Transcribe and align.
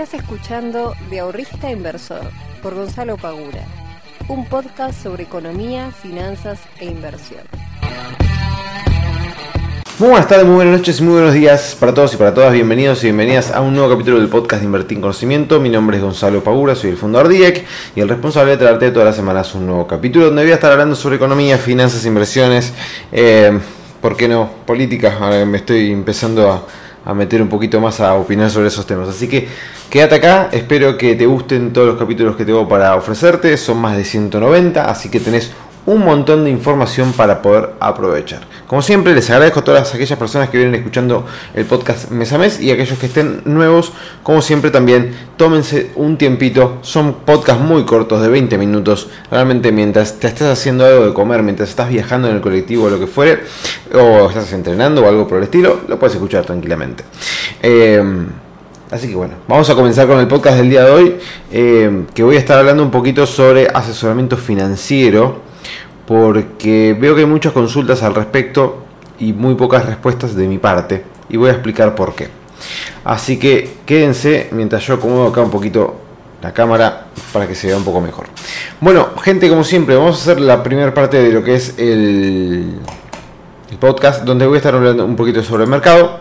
Estás 0.00 0.22
escuchando 0.22 0.94
De 1.10 1.18
Ahorrista 1.18 1.70
Inversor 1.70 2.22
por 2.62 2.74
Gonzalo 2.74 3.18
Pagura, 3.18 3.66
un 4.28 4.46
podcast 4.46 5.02
sobre 5.02 5.24
economía, 5.24 5.90
finanzas 5.90 6.58
e 6.78 6.86
inversión. 6.86 7.42
Muy 9.98 10.08
buenas 10.08 10.26
tardes, 10.26 10.46
muy 10.46 10.54
buenas 10.54 10.78
noches 10.78 11.00
y 11.00 11.02
muy 11.02 11.12
buenos 11.12 11.34
días 11.34 11.76
para 11.78 11.92
todos 11.92 12.14
y 12.14 12.16
para 12.16 12.32
todas. 12.32 12.50
Bienvenidos 12.54 13.02
y 13.02 13.08
bienvenidas 13.08 13.50
a 13.50 13.60
un 13.60 13.74
nuevo 13.74 13.90
capítulo 13.90 14.18
del 14.18 14.30
podcast 14.30 14.62
de 14.62 14.66
Invertir 14.68 14.96
en 14.96 15.02
Conocimiento. 15.02 15.60
Mi 15.60 15.68
nombre 15.68 15.98
es 15.98 16.02
Gonzalo 16.02 16.42
Pagura, 16.42 16.74
soy 16.74 16.88
el 16.88 16.96
fundador 16.96 17.28
de 17.28 17.36
IEC 17.36 17.66
y 17.94 18.00
el 18.00 18.08
responsable 18.08 18.52
de 18.52 18.56
traerte 18.56 18.92
todas 18.92 19.04
las 19.04 19.16
semanas 19.16 19.54
un 19.54 19.66
nuevo 19.66 19.86
capítulo 19.86 20.24
donde 20.24 20.44
voy 20.44 20.52
a 20.52 20.54
estar 20.54 20.72
hablando 20.72 20.96
sobre 20.96 21.16
economía, 21.16 21.58
finanzas, 21.58 22.06
inversiones, 22.06 22.72
eh, 23.12 23.60
¿por 24.00 24.16
qué 24.16 24.28
no? 24.28 24.48
Política. 24.64 25.18
Ahora 25.20 25.44
me 25.44 25.58
estoy 25.58 25.92
empezando 25.92 26.50
a 26.50 26.64
a 27.10 27.14
meter 27.14 27.42
un 27.42 27.48
poquito 27.48 27.80
más 27.80 28.00
a 28.00 28.14
opinar 28.14 28.50
sobre 28.50 28.68
esos 28.68 28.86
temas. 28.86 29.08
Así 29.08 29.26
que 29.26 29.48
quédate 29.90 30.14
acá, 30.14 30.48
espero 30.52 30.96
que 30.96 31.16
te 31.16 31.26
gusten 31.26 31.72
todos 31.72 31.88
los 31.88 31.98
capítulos 31.98 32.36
que 32.36 32.44
tengo 32.44 32.68
para 32.68 32.94
ofrecerte, 32.94 33.56
son 33.56 33.78
más 33.78 33.96
de 33.96 34.04
190, 34.04 34.88
así 34.88 35.08
que 35.08 35.18
tenés 35.18 35.52
un 35.90 36.04
montón 36.04 36.44
de 36.44 36.50
información 36.50 37.12
para 37.12 37.42
poder 37.42 37.70
aprovechar. 37.80 38.42
Como 38.68 38.80
siempre, 38.80 39.12
les 39.12 39.28
agradezco 39.28 39.58
a 39.58 39.64
todas 39.64 39.92
aquellas 39.92 40.16
personas 40.16 40.48
que 40.48 40.56
vienen 40.56 40.76
escuchando 40.76 41.26
el 41.52 41.64
podcast 41.64 42.10
mes 42.10 42.32
a 42.32 42.38
mes 42.38 42.60
y 42.60 42.70
aquellos 42.70 42.96
que 42.96 43.06
estén 43.06 43.42
nuevos, 43.44 43.92
como 44.22 44.40
siempre 44.40 44.70
también, 44.70 45.12
tómense 45.36 45.90
un 45.96 46.16
tiempito. 46.16 46.78
Son 46.82 47.14
podcasts 47.24 47.60
muy 47.60 47.84
cortos, 47.84 48.22
de 48.22 48.28
20 48.28 48.56
minutos. 48.56 49.08
Realmente 49.32 49.72
mientras 49.72 50.20
te 50.20 50.28
estés 50.28 50.46
haciendo 50.46 50.86
algo 50.86 51.06
de 51.06 51.12
comer, 51.12 51.42
mientras 51.42 51.70
estás 51.70 51.88
viajando 51.88 52.28
en 52.28 52.36
el 52.36 52.40
colectivo 52.40 52.84
o 52.84 52.90
lo 52.90 53.00
que 53.00 53.08
fuere, 53.08 53.40
o 53.92 54.28
estás 54.28 54.52
entrenando 54.52 55.02
o 55.02 55.08
algo 55.08 55.26
por 55.26 55.38
el 55.38 55.44
estilo, 55.44 55.80
lo 55.88 55.98
puedes 55.98 56.14
escuchar 56.14 56.44
tranquilamente. 56.44 57.02
Eh, 57.64 58.00
así 58.92 59.08
que 59.08 59.16
bueno, 59.16 59.34
vamos 59.48 59.68
a 59.68 59.74
comenzar 59.74 60.06
con 60.06 60.20
el 60.20 60.28
podcast 60.28 60.56
del 60.58 60.70
día 60.70 60.84
de 60.84 60.90
hoy, 60.92 61.16
eh, 61.50 62.04
que 62.14 62.22
voy 62.22 62.36
a 62.36 62.38
estar 62.38 62.58
hablando 62.58 62.84
un 62.84 62.92
poquito 62.92 63.26
sobre 63.26 63.66
asesoramiento 63.66 64.36
financiero 64.36 65.49
porque 66.10 66.96
veo 66.98 67.14
que 67.14 67.20
hay 67.20 67.26
muchas 67.28 67.52
consultas 67.52 68.02
al 68.02 68.16
respecto 68.16 68.82
y 69.20 69.32
muy 69.32 69.54
pocas 69.54 69.86
respuestas 69.86 70.34
de 70.34 70.48
mi 70.48 70.58
parte 70.58 71.04
y 71.28 71.36
voy 71.36 71.50
a 71.50 71.52
explicar 71.52 71.94
por 71.94 72.16
qué. 72.16 72.26
Así 73.04 73.38
que 73.38 73.74
quédense 73.86 74.48
mientras 74.50 74.84
yo 74.84 74.94
acomodo 74.94 75.28
acá 75.28 75.40
un 75.42 75.52
poquito 75.52 76.00
la 76.42 76.52
cámara 76.52 77.06
para 77.32 77.46
que 77.46 77.54
se 77.54 77.68
vea 77.68 77.76
un 77.76 77.84
poco 77.84 78.00
mejor. 78.00 78.26
Bueno, 78.80 79.10
gente, 79.22 79.48
como 79.48 79.62
siempre, 79.62 79.94
vamos 79.94 80.16
a 80.16 80.22
hacer 80.22 80.40
la 80.40 80.64
primera 80.64 80.92
parte 80.92 81.22
de 81.22 81.30
lo 81.30 81.44
que 81.44 81.54
es 81.54 81.78
el, 81.78 82.80
el 83.70 83.76
podcast, 83.78 84.24
donde 84.24 84.46
voy 84.46 84.56
a 84.56 84.58
estar 84.58 84.74
hablando 84.74 85.04
un 85.04 85.14
poquito 85.14 85.44
sobre 85.44 85.62
el 85.62 85.70
mercado. 85.70 86.18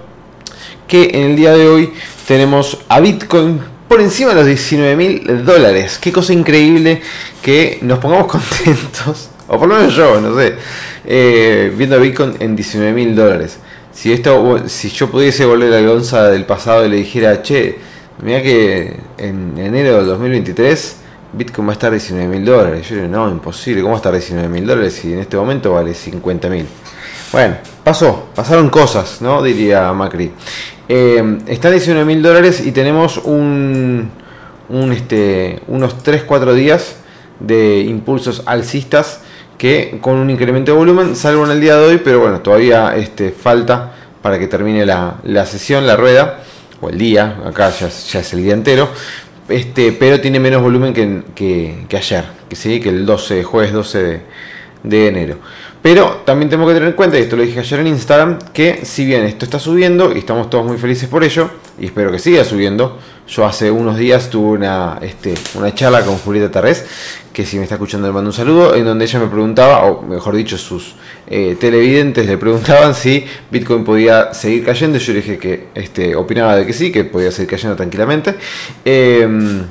Que 0.88 1.10
en 1.16 1.32
el 1.32 1.36
día 1.36 1.54
de 1.54 1.68
hoy 1.68 1.94
tenemos 2.28 2.78
a 2.90 3.00
Bitcoin 3.00 3.60
por 3.88 4.02
encima 4.02 4.30
de 4.30 4.36
los 4.36 4.46
19 4.46 4.96
mil 4.96 5.44
dólares. 5.44 5.98
Qué 5.98 6.12
cosa 6.12 6.32
increíble 6.32 7.02
que 7.42 7.80
nos 7.82 7.98
pongamos 7.98 8.28
contentos 8.32 9.32
o 9.50 9.58
por 9.58 9.68
lo 9.68 9.76
menos 9.76 9.96
yo, 9.96 10.22
no 10.22 10.36
sé. 10.36 10.56
Eh, 11.06 11.74
viendo 11.76 12.00
Bitcoin 12.00 12.36
en 12.40 12.56
19 12.56 12.94
mil 12.94 13.16
dólares. 13.16 13.58
Si, 13.92 14.14
esto, 14.14 14.68
si 14.68 14.90
yo 14.90 15.10
pudiese 15.10 15.44
volver 15.46 15.74
a 15.74 15.82
Gonza 15.82 16.30
del 16.30 16.46
pasado 16.46 16.86
y 16.86 16.90
le 16.90 16.98
dijera, 16.98 17.42
che, 17.42 17.80
mira 18.22 18.42
que 18.44 18.96
en 19.18 19.58
enero 19.58 19.98
del 19.98 20.06
2023 20.06 20.98
Bitcoin 21.34 21.68
va 21.68 21.72
a 21.72 21.74
estar 21.74 21.92
19 21.92 22.28
mil 22.28 22.46
dólares. 22.46 22.88
Yo 22.88 22.96
diría, 22.96 23.10
no, 23.10 23.28
imposible. 23.30 23.82
¿Cómo 23.82 23.94
va 23.94 23.98
a 23.98 24.02
estar 24.02 24.14
19 24.14 24.48
mil 24.50 24.68
dólares 24.68 24.94
si 24.94 25.14
en 25.14 25.20
este 25.20 25.36
momento 25.36 25.74
vale 25.74 25.96
50 25.96 26.48
mil? 26.50 26.68
Bueno, 27.32 27.56
pasó, 27.84 28.30
pasaron 28.36 28.70
cosas, 28.70 29.20
¿no? 29.20 29.42
Diría 29.42 29.92
Macri. 29.94 30.32
Eh, 30.88 31.40
está 31.48 31.72
19 31.72 32.06
mil 32.06 32.22
dólares 32.22 32.66
y 32.66 32.72
tenemos 32.72 33.18
un, 33.18 34.12
un 34.70 34.92
este, 34.92 35.60
unos 35.68 36.04
3-4 36.04 36.54
días 36.54 36.96
de 37.40 37.82
impulsos 37.82 38.44
alcistas 38.46 39.22
que 39.60 40.00
con 40.02 40.16
un 40.16 40.30
incremento 40.30 40.72
de 40.72 40.78
volumen, 40.78 41.18
salvo 41.18 41.46
en 41.46 41.52
el 41.52 41.60
día 41.60 41.76
de 41.76 41.86
hoy, 41.86 42.02
pero 42.02 42.22
bueno, 42.22 42.40
todavía 42.40 42.96
este, 42.96 43.32
falta 43.32 43.92
para 44.22 44.40
que 44.40 44.48
termine 44.48 44.86
la, 44.86 45.46
sesión, 45.46 45.86
la 45.86 45.98
rueda, 45.98 46.40
o 46.80 46.90
el 46.90 46.98
día, 46.98 47.42
acá 47.46 47.70
ya, 47.70 47.88
es 47.88 48.34
el 48.34 48.42
día 48.42 48.54
entero, 48.54 48.88
este, 49.50 49.92
pero 49.92 50.22
tiene 50.22 50.40
menos 50.40 50.62
volumen 50.62 50.94
que, 50.94 51.24
que, 51.36 51.98
ayer, 51.98 52.24
que 52.48 52.56
sí, 52.56 52.80
que 52.80 52.88
el 52.88 53.06
12, 53.06 53.44
jueves 53.44 53.74
12 53.74 54.02
de, 54.02 54.22
de 54.84 55.08
enero. 55.08 55.38
Pero 55.82 56.22
también 56.26 56.50
tengo 56.50 56.66
que 56.66 56.74
tener 56.74 56.88
en 56.88 56.96
cuenta, 56.96 57.20
y 57.20 57.24
esto 57.24 57.36
lo 57.36 57.44
dije 57.44 57.60
ayer 57.60 57.82
en 57.82 57.88
Instagram, 57.88 58.40
que 58.54 58.86
si 58.86 59.06
bien 59.06 59.26
esto 59.26 59.44
está 59.44 59.60
subiendo 59.60 60.16
y 60.16 60.20
estamos 60.20 60.50
todos 60.50 60.66
muy 60.66 60.78
felices 60.78 61.10
por 61.10 61.26
ello, 61.26 61.50
y 61.78 61.88
espero 61.88 62.14
que 62.14 62.20
siga 62.20 62.46
subiendo, 62.46 62.98
yo 63.30 63.46
hace 63.46 63.70
unos 63.70 63.96
días 63.98 64.30
tuve 64.30 64.58
una, 64.58 64.98
este, 65.02 65.36
una 65.54 65.74
charla 65.74 66.04
con 66.04 66.18
Julieta 66.18 66.50
Tarrés, 66.50 66.86
que 67.32 67.46
si 67.46 67.58
me 67.58 67.64
está 67.64 67.76
escuchando 67.76 68.08
le 68.08 68.14
mando 68.14 68.32
un 68.32 68.34
saludo, 68.34 68.74
en 68.74 68.86
donde 68.86 69.06
ella 69.06 69.20
me 69.20 69.28
preguntaba, 69.28 69.86
o 69.86 70.02
mejor 70.02 70.36
dicho, 70.36 70.58
sus 70.58 70.96
eh, 71.28 71.56
televidentes 71.60 72.26
le 72.26 72.38
preguntaban 72.40 72.96
si 72.96 73.24
Bitcoin 73.52 73.84
podía 73.84 74.34
seguir 74.34 74.66
cayendo. 74.66 74.98
Yo 74.98 75.14
le 75.14 75.22
dije 75.22 75.38
que 75.38 75.68
este, 75.76 76.16
opinaba 76.16 76.56
de 76.56 76.66
que 76.66 76.74
sí, 76.74 76.92
que 76.92 77.04
podía 77.04 77.32
seguir 77.32 77.52
cayendo 77.52 77.76
tranquilamente. 77.76 78.36
Em, 78.84 79.64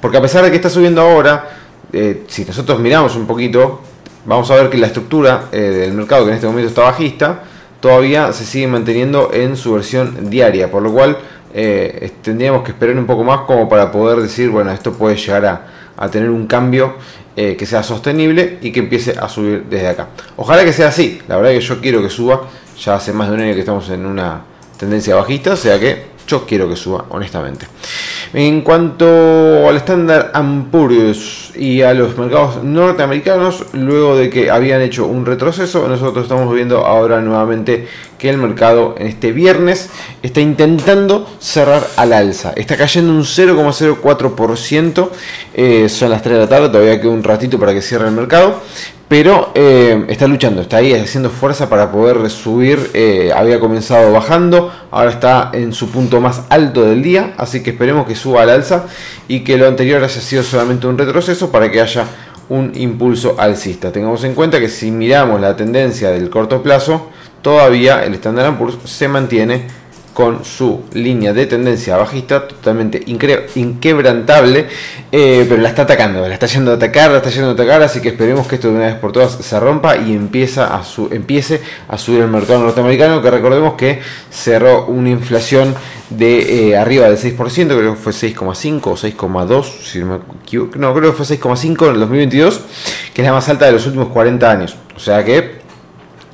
porque 0.00 0.16
a 0.16 0.22
pesar 0.22 0.42
de 0.44 0.50
que 0.50 0.56
está 0.56 0.70
subiendo 0.70 1.02
ahora, 1.02 1.58
eh, 1.92 2.24
si 2.28 2.46
nosotros 2.46 2.80
miramos 2.80 3.14
un 3.14 3.26
poquito, 3.26 3.82
vamos 4.24 4.50
a 4.50 4.54
ver 4.54 4.70
que 4.70 4.78
la 4.78 4.86
estructura 4.86 5.48
eh, 5.52 5.60
del 5.60 5.92
mercado, 5.92 6.24
que 6.24 6.30
en 6.30 6.36
este 6.36 6.46
momento 6.46 6.70
está 6.70 6.82
bajista, 6.82 7.44
todavía 7.80 8.32
se 8.32 8.44
sigue 8.44 8.68
manteniendo 8.68 9.30
en 9.34 9.56
su 9.56 9.74
versión 9.74 10.30
diaria, 10.30 10.70
por 10.70 10.82
lo 10.82 10.92
cual 10.92 11.18
eh, 11.54 12.10
tendríamos 12.22 12.62
que 12.62 12.72
esperar 12.72 12.96
un 12.96 13.06
poco 13.06 13.24
más 13.24 13.40
como 13.40 13.68
para 13.68 13.90
poder 13.90 14.20
decir, 14.20 14.50
bueno, 14.50 14.70
esto 14.70 14.92
puede 14.92 15.16
llegar 15.16 15.46
a, 15.46 16.08
tener 16.10 16.30
un 16.30 16.48
cambio 16.48 16.94
eh, 17.36 17.54
que 17.56 17.64
sea 17.64 17.82
sostenible 17.84 18.58
y 18.60 18.72
que 18.72 18.80
empiece 18.80 19.14
a 19.18 19.28
subir 19.28 19.64
desde 19.70 19.88
acá. 19.88 20.08
Ojalá 20.36 20.64
que 20.64 20.72
sea 20.72 20.88
así, 20.88 21.20
la 21.28 21.36
verdad 21.36 21.50
que 21.52 21.60
yo 21.60 21.80
quiero 21.80 22.02
que 22.02 22.10
suba, 22.10 22.48
ya 22.82 22.96
hace 22.96 23.12
más 23.12 23.28
de 23.28 23.34
un 23.34 23.40
año 23.40 23.54
que 23.54 23.60
estamos 23.60 23.88
en 23.90 24.04
una 24.06 24.42
tendencia 24.76 25.14
bajista, 25.14 25.52
o 25.52 25.56
sea 25.56 25.78
que 25.78 26.11
yo 26.26 26.46
quiero 26.46 26.68
que 26.68 26.76
suba, 26.76 27.04
honestamente. 27.10 27.66
En 28.32 28.62
cuanto 28.62 29.68
al 29.68 29.76
estándar 29.76 30.32
Poor's 30.70 31.52
y 31.54 31.82
a 31.82 31.92
los 31.92 32.16
mercados 32.16 32.64
norteamericanos, 32.64 33.66
luego 33.74 34.16
de 34.16 34.30
que 34.30 34.50
habían 34.50 34.80
hecho 34.80 35.06
un 35.06 35.26
retroceso, 35.26 35.86
nosotros 35.86 36.24
estamos 36.24 36.54
viendo 36.54 36.86
ahora 36.86 37.20
nuevamente 37.20 37.86
que 38.18 38.30
el 38.30 38.38
mercado 38.38 38.94
en 38.98 39.08
este 39.08 39.32
viernes 39.32 39.90
está 40.22 40.40
intentando 40.40 41.28
cerrar 41.40 41.86
al 41.96 42.12
alza. 42.12 42.52
Está 42.56 42.76
cayendo 42.76 43.12
un 43.12 43.24
0,04%. 43.24 45.10
Eh, 45.54 45.88
son 45.88 46.10
las 46.10 46.22
3 46.22 46.34
de 46.34 46.40
la 46.40 46.48
tarde, 46.48 46.68
todavía 46.68 47.00
queda 47.00 47.10
un 47.10 47.24
ratito 47.24 47.58
para 47.58 47.74
que 47.74 47.82
cierre 47.82 48.06
el 48.06 48.14
mercado 48.14 48.62
pero 49.12 49.52
eh, 49.54 50.06
está 50.08 50.26
luchando, 50.26 50.62
está 50.62 50.78
ahí 50.78 50.94
haciendo 50.94 51.28
fuerza 51.28 51.68
para 51.68 51.92
poder 51.92 52.30
subir. 52.30 52.92
Eh, 52.94 53.30
había 53.36 53.60
comenzado 53.60 54.10
bajando, 54.10 54.72
ahora 54.90 55.10
está 55.10 55.50
en 55.52 55.74
su 55.74 55.90
punto 55.90 56.18
más 56.22 56.44
alto 56.48 56.82
del 56.86 57.02
día, 57.02 57.34
así 57.36 57.62
que 57.62 57.72
esperemos 57.72 58.06
que 58.06 58.14
suba 58.14 58.40
al 58.40 58.48
alza 58.48 58.86
y 59.28 59.40
que 59.40 59.58
lo 59.58 59.68
anterior 59.68 60.02
haya 60.02 60.18
sido 60.18 60.42
solamente 60.42 60.86
un 60.86 60.96
retroceso 60.96 61.52
para 61.52 61.70
que 61.70 61.82
haya 61.82 62.06
un 62.48 62.72
impulso 62.74 63.36
alcista. 63.38 63.92
Tengamos 63.92 64.24
en 64.24 64.32
cuenta 64.34 64.58
que 64.58 64.70
si 64.70 64.90
miramos 64.90 65.42
la 65.42 65.54
tendencia 65.56 66.08
del 66.08 66.30
corto 66.30 66.62
plazo, 66.62 67.10
todavía 67.42 68.02
el 68.06 68.14
Standard 68.14 68.56
Poor's 68.56 68.78
se 68.86 69.08
mantiene 69.08 69.66
con 70.12 70.44
su 70.44 70.82
línea 70.92 71.32
de 71.32 71.46
tendencia 71.46 71.96
bajista 71.96 72.46
totalmente 72.46 73.02
inquebrantable, 73.06 74.66
eh, 75.10 75.46
pero 75.48 75.62
la 75.62 75.70
está 75.70 75.82
atacando, 75.82 76.26
la 76.28 76.34
está 76.34 76.46
yendo 76.46 76.72
a 76.72 76.74
atacar, 76.74 77.10
la 77.10 77.18
está 77.18 77.30
yendo 77.30 77.50
a 77.50 77.52
atacar, 77.52 77.82
así 77.82 78.00
que 78.00 78.10
esperemos 78.10 78.46
que 78.46 78.56
esto 78.56 78.68
de 78.68 78.74
una 78.74 78.86
vez 78.86 78.96
por 78.96 79.12
todas 79.12 79.32
se 79.32 79.58
rompa 79.58 79.96
y 79.96 80.12
empieza 80.12 80.76
a 80.76 80.84
su, 80.84 81.08
empiece 81.10 81.62
a 81.88 81.96
subir 81.96 82.20
el 82.20 82.28
mercado 82.28 82.60
norteamericano, 82.60 83.22
que 83.22 83.30
recordemos 83.30 83.74
que 83.74 84.00
cerró 84.30 84.86
una 84.86 85.10
inflación 85.10 85.74
de 86.10 86.70
eh, 86.70 86.76
arriba 86.76 87.08
del 87.08 87.16
6%, 87.16 87.36
creo 87.66 87.94
que 87.94 88.00
fue 88.00 88.12
6,5 88.12 88.80
o 88.84 88.96
6,2, 88.96 89.64
si 89.82 89.98
no 90.00 90.06
me 90.06 90.18
no, 90.78 90.94
creo 90.94 91.10
que 91.10 91.24
fue 91.24 91.38
6,5 91.38 91.86
en 91.86 91.94
el 91.94 92.00
2022, 92.00 92.60
que 93.14 93.22
es 93.22 93.26
la 93.26 93.32
más 93.32 93.48
alta 93.48 93.64
de 93.64 93.72
los 93.72 93.86
últimos 93.86 94.08
40 94.08 94.50
años, 94.50 94.76
o 94.94 95.00
sea 95.00 95.24
que 95.24 95.62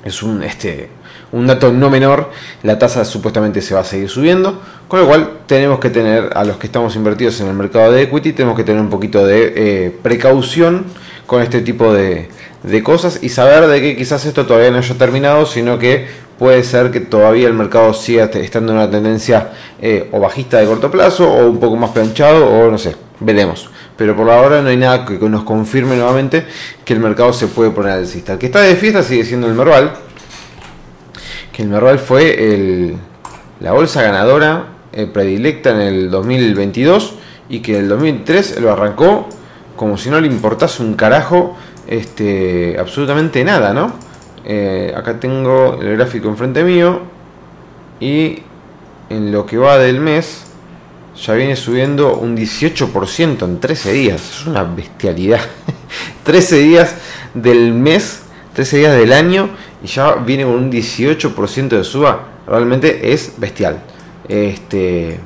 es 0.05 0.23
un, 0.23 0.43
este, 0.43 0.89
un 1.33 1.47
dato 1.47 1.73
no 1.73 1.91
menor, 1.91 2.31
la 2.63 2.79
tasa 2.79 3.05
supuestamente 3.05 3.61
se 3.61 3.75
va 3.75 3.81
a 3.81 3.85
seguir 3.85 4.09
subiendo, 4.09 4.61
con 4.89 5.01
lo 5.01 5.07
cual 5.07 5.31
tenemos 5.47 5.79
que 5.79 5.91
tener, 5.91 6.31
a 6.35 6.45
los 6.45 6.57
que 6.57 6.67
estamos 6.67 6.97
invertidos 6.97 7.41
en 7.41 7.49
el 7.49 7.55
mercado 7.55 7.93
de 7.93 8.03
equity, 8.03 8.33
tenemos 8.33 8.57
que 8.57 8.65
tener 8.65 8.81
un 8.81 8.91
poquito 8.91 9.27
de 9.27 9.53
eh, 9.57 9.99
precaución 10.03 10.87
con 11.27 11.43
este 11.43 11.61
tipo 11.61 11.93
de, 11.93 12.31
cosas 12.83 13.21
y 13.23 13.29
saber 13.29 13.67
de 13.67 13.81
que 13.81 13.97
quizás 13.97 14.25
esto 14.25 14.47
todavía 14.47 14.71
no 14.71 14.79
haya 14.79 14.95
terminado, 14.97 15.47
sino 15.47 15.79
que 15.79 16.07
puede 16.39 16.65
ser 16.65 16.91
que 16.91 17.01
todavía 17.01 17.47
el 17.47 17.53
mercado 17.53 17.93
siga 17.93 18.25
estando 18.25 18.73
en 18.73 18.79
una 18.79 18.91
tendencia 18.91 19.51
eh, 19.81 20.09
o 20.13 20.21
bajista 20.21 20.59
de 20.59 20.67
corto 20.67 20.91
plazo 20.91 21.31
o 21.31 21.47
un 21.51 21.61
poco 21.61 21.77
más 21.77 21.91
planchado 21.91 22.47
o 22.47 22.71
no 22.71 22.79
sé, 22.79 22.97
veremos. 23.21 23.69
Pero 23.97 24.17
por 24.17 24.31
ahora 24.31 24.63
no 24.63 24.69
hay 24.69 24.77
nada 24.77 25.05
que 25.05 25.19
nos 25.29 25.45
confirme 25.45 25.97
nuevamente 25.97 26.47
que 26.85 26.95
el 26.95 27.01
mercado 27.01 27.33
se 27.33 27.49
puede 27.49 27.71
poner 27.71 27.93
alcista. 27.93 28.35
El 28.35 28.39
que 28.39 28.47
está 28.47 28.61
de 28.61 28.77
fiesta 28.77 29.03
sigue 29.03 29.25
siendo 29.25 29.49
el 29.49 29.55
Merval, 29.55 29.93
el 31.59 31.69
Merval 31.69 31.99
fue 31.99 32.97
la 33.61 33.73
bolsa 33.73 34.03
ganadora 34.03 34.67
eh, 34.93 35.07
predilecta 35.07 35.71
en 35.71 35.81
el 35.81 36.11
2022 36.11 37.15
y 37.49 37.61
que 37.61 37.79
el 37.79 37.89
2003 37.89 38.61
lo 38.61 38.73
arrancó 38.73 39.29
como 39.77 39.99
si 39.99 40.09
no 40.11 40.21
le 40.21 40.29
importase 40.29 40.83
un 40.83 40.95
carajo 40.95 41.57
este, 41.87 42.77
absolutamente 42.79 43.43
nada, 43.45 43.73
¿no? 43.73 43.93
Eh, 44.45 44.95
acá 44.97 45.19
tengo 45.21 45.79
el 45.81 45.97
gráfico 45.97 46.29
enfrente 46.29 46.63
mío 46.65 47.01
y 48.01 48.43
en 49.11 49.33
lo 49.33 49.45
que 49.45 49.59
va 49.59 49.79
del 49.79 50.01
mes 50.01 50.45
ya 51.21 51.35
viene 51.35 51.57
subiendo 51.57 52.17
un 52.17 52.37
18% 52.37 53.45
en 53.45 53.61
13 53.61 53.93
días. 53.93 54.41
Es 54.41 54.47
una 54.47 54.63
bestialidad. 54.63 55.41
13 56.23 56.59
días 56.59 56.95
del 57.35 57.73
mes, 57.73 58.23
13 58.55 58.79
días 58.79 58.97
del 58.97 59.13
año 59.13 59.51
y 59.83 59.87
ya 59.87 60.15
viene 60.15 60.45
con 60.45 60.55
un 60.55 60.73
18% 60.73 61.69
de 61.69 61.85
suba. 61.85 62.27
Realmente 62.47 63.13
es 63.13 63.35
bestial. 63.37 63.83
Este 64.29 65.19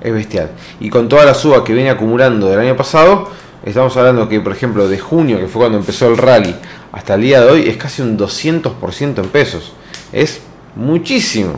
es 0.00 0.12
bestial. 0.12 0.50
Y 0.80 0.90
con 0.90 1.08
toda 1.08 1.24
la 1.24 1.34
suba 1.34 1.64
que 1.64 1.72
viene 1.72 1.90
acumulando 1.90 2.48
del 2.48 2.60
año 2.60 2.76
pasado, 2.76 3.30
estamos 3.64 3.96
hablando 3.96 4.28
que, 4.28 4.40
por 4.40 4.52
ejemplo, 4.52 4.88
de 4.88 4.98
junio, 4.98 5.38
que 5.38 5.46
fue 5.46 5.60
cuando 5.60 5.78
empezó 5.78 6.08
el 6.08 6.16
rally, 6.16 6.54
hasta 6.92 7.14
el 7.14 7.22
día 7.22 7.40
de 7.40 7.50
hoy, 7.50 7.68
es 7.68 7.76
casi 7.76 8.02
un 8.02 8.18
200% 8.18 9.18
en 9.18 9.28
pesos. 9.28 9.72
Es 10.12 10.40
muchísimo. 10.74 11.54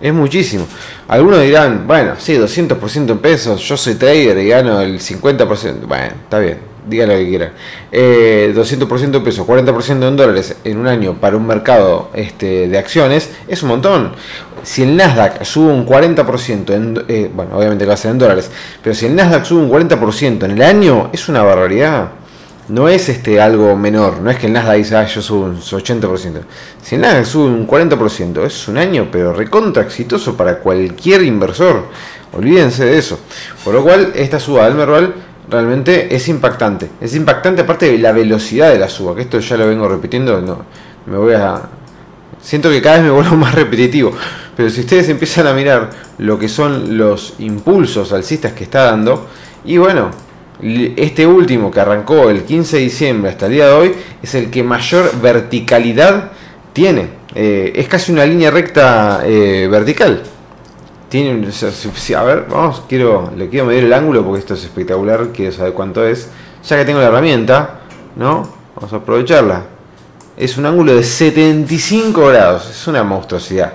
Es 0.00 0.14
muchísimo. 0.14 0.66
Algunos 1.08 1.42
dirán, 1.42 1.86
bueno, 1.86 2.14
sí, 2.18 2.34
200% 2.34 3.10
en 3.10 3.18
pesos, 3.18 3.60
yo 3.62 3.76
soy 3.76 3.94
trader 3.94 4.38
y 4.38 4.48
gano 4.48 4.80
el 4.80 5.00
50%. 5.00 5.86
Bueno, 5.86 6.14
está 6.22 6.38
bien, 6.38 6.58
digan 6.88 7.08
lo 7.08 7.14
que 7.14 7.28
quieran. 7.28 7.52
Eh, 7.92 8.52
200% 8.54 9.16
en 9.16 9.24
pesos, 9.24 9.46
40% 9.46 10.08
en 10.08 10.16
dólares 10.16 10.56
en 10.64 10.78
un 10.78 10.86
año 10.86 11.14
para 11.14 11.36
un 11.36 11.46
mercado 11.46 12.10
este, 12.14 12.68
de 12.68 12.78
acciones 12.78 13.30
es 13.46 13.62
un 13.62 13.70
montón. 13.70 14.12
Si 14.62 14.82
el 14.82 14.96
Nasdaq 14.96 15.44
sube 15.44 15.72
un 15.72 15.86
40%, 15.86 16.74
en, 16.74 17.04
eh, 17.08 17.30
bueno, 17.32 17.56
obviamente 17.56 17.90
a 17.90 17.96
ser 17.96 18.10
en 18.10 18.18
dólares, 18.18 18.50
pero 18.82 18.94
si 18.94 19.06
el 19.06 19.14
Nasdaq 19.14 19.44
sube 19.44 19.62
un 19.62 19.70
40% 19.70 20.44
en 20.44 20.50
el 20.50 20.62
año, 20.62 21.10
es 21.12 21.28
una 21.28 21.42
barbaridad 21.42 22.10
no 22.68 22.88
es 22.88 23.08
este 23.08 23.40
algo 23.40 23.76
menor, 23.76 24.20
no 24.20 24.30
es 24.30 24.38
que 24.38 24.46
el 24.46 24.52
Nasdaq 24.52 24.76
dice, 24.76 24.96
ah, 24.96 25.06
yo 25.06 25.22
subo 25.22 25.46
un 25.46 25.58
80%. 25.58 26.40
Si 26.82 26.94
el 26.94 27.00
Nasdaq 27.00 27.24
sube 27.24 27.46
un 27.46 27.66
40%, 27.66 28.44
es 28.44 28.68
un 28.68 28.76
año, 28.76 29.08
pero 29.10 29.32
recontra 29.32 29.82
exitoso 29.82 30.36
para 30.36 30.58
cualquier 30.58 31.22
inversor. 31.22 31.86
Olvídense 32.32 32.84
de 32.84 32.98
eso. 32.98 33.18
Por 33.64 33.74
lo 33.74 33.82
cual, 33.82 34.12
esta 34.14 34.38
suba 34.38 34.66
del 34.66 34.74
Merval 34.74 35.14
realmente 35.50 36.14
es 36.14 36.28
impactante. 36.28 36.88
Es 37.00 37.14
impactante 37.14 37.62
aparte 37.62 37.90
de 37.90 37.98
la 37.98 38.12
velocidad 38.12 38.70
de 38.70 38.78
la 38.78 38.88
suba, 38.88 39.14
que 39.14 39.22
esto 39.22 39.38
ya 39.40 39.56
lo 39.56 39.66
vengo 39.66 39.88
repitiendo, 39.88 40.40
no, 40.40 40.64
me 41.06 41.16
voy 41.16 41.34
a... 41.34 41.62
Siento 42.40 42.70
que 42.70 42.80
cada 42.80 42.96
vez 42.96 43.04
me 43.04 43.10
vuelvo 43.10 43.36
más 43.36 43.54
repetitivo, 43.54 44.12
pero 44.56 44.70
si 44.70 44.80
ustedes 44.80 45.08
empiezan 45.08 45.46
a 45.46 45.52
mirar 45.52 45.90
lo 46.18 46.38
que 46.38 46.48
son 46.48 46.96
los 46.96 47.34
impulsos 47.38 48.12
alcistas 48.12 48.52
que 48.52 48.64
está 48.64 48.84
dando, 48.84 49.26
y 49.64 49.76
bueno, 49.76 50.10
este 50.60 51.26
último 51.26 51.70
que 51.70 51.80
arrancó 51.80 52.30
el 52.30 52.42
15 52.42 52.76
de 52.76 52.82
diciembre 52.82 53.30
hasta 53.30 53.46
el 53.46 53.52
día 53.52 53.66
de 53.66 53.72
hoy 53.72 53.94
es 54.22 54.34
el 54.34 54.50
que 54.50 54.62
mayor 54.62 55.20
verticalidad 55.20 56.32
tiene. 56.72 57.18
Eh, 57.34 57.72
es 57.76 57.86
casi 57.86 58.10
una 58.12 58.24
línea 58.24 58.50
recta 58.50 59.22
eh, 59.24 59.68
vertical. 59.70 60.22
Tiene, 61.08 61.48
a 62.16 62.22
ver, 62.22 62.46
vamos, 62.50 62.82
quiero, 62.88 63.32
le 63.36 63.48
quiero 63.48 63.66
medir 63.66 63.84
el 63.84 63.92
ángulo 63.92 64.24
porque 64.24 64.40
esto 64.40 64.54
es 64.54 64.64
espectacular, 64.64 65.28
quiero 65.32 65.52
saber 65.52 65.72
cuánto 65.72 66.06
es. 66.06 66.28
Ya 66.68 66.76
que 66.76 66.84
tengo 66.84 67.00
la 67.00 67.06
herramienta, 67.06 67.80
¿no? 68.16 68.48
Vamos 68.76 68.92
a 68.92 68.96
aprovecharla. 68.96 69.62
Es 70.36 70.58
un 70.58 70.66
ángulo 70.66 70.94
de 70.94 71.02
75 71.02 72.26
grados, 72.26 72.70
es 72.70 72.86
una 72.86 73.02
monstruosidad. 73.02 73.72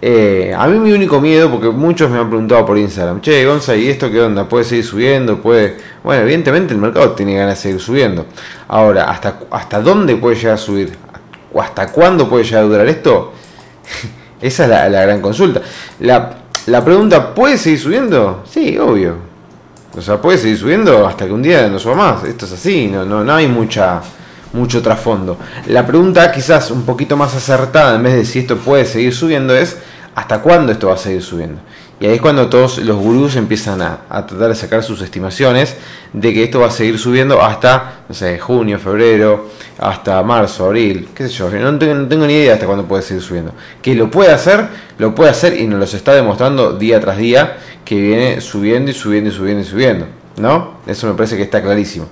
Eh, 0.00 0.54
a 0.56 0.68
mí 0.68 0.78
mi 0.78 0.92
único 0.92 1.20
miedo, 1.20 1.50
porque 1.50 1.70
muchos 1.70 2.08
me 2.08 2.18
han 2.18 2.28
preguntado 2.28 2.64
por 2.64 2.78
Instagram, 2.78 3.20
che, 3.20 3.44
Gonza, 3.44 3.74
¿y 3.74 3.88
esto 3.88 4.08
qué 4.10 4.20
onda? 4.20 4.48
¿Puede 4.48 4.64
seguir 4.64 4.84
subiendo? 4.84 5.42
¿Puede...? 5.42 5.76
Bueno, 6.04 6.22
evidentemente 6.22 6.72
el 6.72 6.80
mercado 6.80 7.10
tiene 7.12 7.34
ganas 7.34 7.56
de 7.56 7.62
seguir 7.62 7.80
subiendo. 7.80 8.26
Ahora, 8.68 9.10
¿hasta, 9.10 9.40
hasta 9.50 9.80
dónde 9.80 10.14
puede 10.14 10.36
llegar 10.36 10.54
a 10.54 10.58
subir? 10.58 10.96
¿O 11.52 11.60
hasta 11.60 11.90
cuándo 11.90 12.28
puede 12.28 12.44
llegar 12.44 12.62
a 12.62 12.66
durar 12.66 12.86
esto? 12.86 13.32
Esa 14.40 14.64
es 14.64 14.70
la, 14.70 15.02
gran 15.02 15.20
consulta. 15.20 15.62
La, 16.00 16.30
la, 16.68 16.84
pregunta, 16.84 17.34
¿puede 17.34 17.58
seguir 17.58 17.78
subiendo? 17.78 18.44
Sí, 18.48 18.78
obvio. 18.78 19.16
O 19.96 20.00
sea, 20.00 20.20
puede 20.20 20.38
seguir 20.38 20.58
subiendo 20.58 21.06
hasta 21.06 21.26
que 21.26 21.32
un 21.32 21.42
día 21.42 21.68
no 21.68 21.78
suba 21.78 21.94
más. 21.94 22.24
Esto 22.24 22.44
es 22.44 22.52
así, 22.52 22.88
no, 22.88 23.04
no, 23.04 23.24
no 23.24 23.34
hay 23.34 23.48
mucha 23.48 24.00
mucho 24.52 24.82
trasfondo. 24.82 25.36
La 25.66 25.86
pregunta 25.86 26.30
quizás 26.32 26.70
un 26.70 26.82
poquito 26.82 27.16
más 27.16 27.34
acertada, 27.34 27.96
en 27.96 28.02
vez 28.02 28.14
de 28.14 28.24
si 28.24 28.40
esto 28.40 28.56
puede 28.56 28.84
seguir 28.84 29.14
subiendo, 29.14 29.54
es 29.54 29.76
¿hasta 30.14 30.40
cuándo 30.40 30.72
esto 30.72 30.88
va 30.88 30.94
a 30.94 30.98
seguir 30.98 31.22
subiendo? 31.22 31.60
Y 32.00 32.06
ahí 32.06 32.14
es 32.14 32.20
cuando 32.20 32.48
todos 32.48 32.78
los 32.78 32.96
gurús 32.96 33.34
empiezan 33.34 33.82
a, 33.82 33.98
tratar 34.08 34.48
de 34.48 34.54
sacar 34.54 34.84
sus 34.84 35.02
estimaciones 35.02 35.76
de 36.12 36.32
que 36.32 36.44
esto 36.44 36.60
va 36.60 36.68
a 36.68 36.70
seguir 36.70 36.96
subiendo 36.98 37.42
hasta, 37.42 38.02
no 38.08 38.14
sé, 38.14 38.38
junio, 38.38 38.78
febrero, 38.78 39.48
hasta 39.78 40.22
marzo, 40.22 40.66
abril, 40.66 41.08
qué 41.12 41.26
sé 41.26 41.34
yo. 41.34 41.50
No 41.50 41.76
tengo, 41.76 41.94
no 41.94 42.06
tengo 42.06 42.26
ni 42.26 42.34
idea 42.34 42.54
hasta 42.54 42.66
cuándo 42.66 42.84
puede 42.84 43.02
seguir 43.02 43.22
subiendo. 43.22 43.52
Que 43.82 43.96
lo 43.96 44.10
puede 44.10 44.32
hacer, 44.32 44.68
lo 44.98 45.12
puede 45.14 45.30
hacer 45.30 45.58
y 45.58 45.66
nos 45.66 45.80
los 45.80 45.94
está 45.94 46.14
demostrando 46.14 46.78
día 46.78 47.00
tras 47.00 47.18
día 47.18 47.56
que 47.84 48.00
viene 48.00 48.40
subiendo 48.40 48.92
y 48.92 48.94
subiendo 48.94 49.30
y 49.30 49.32
subiendo 49.32 49.62
y 49.62 49.66
subiendo. 49.66 50.06
¿No? 50.36 50.78
Eso 50.86 51.08
me 51.08 51.14
parece 51.14 51.36
que 51.36 51.42
está 51.42 51.60
clarísimo. 51.60 52.06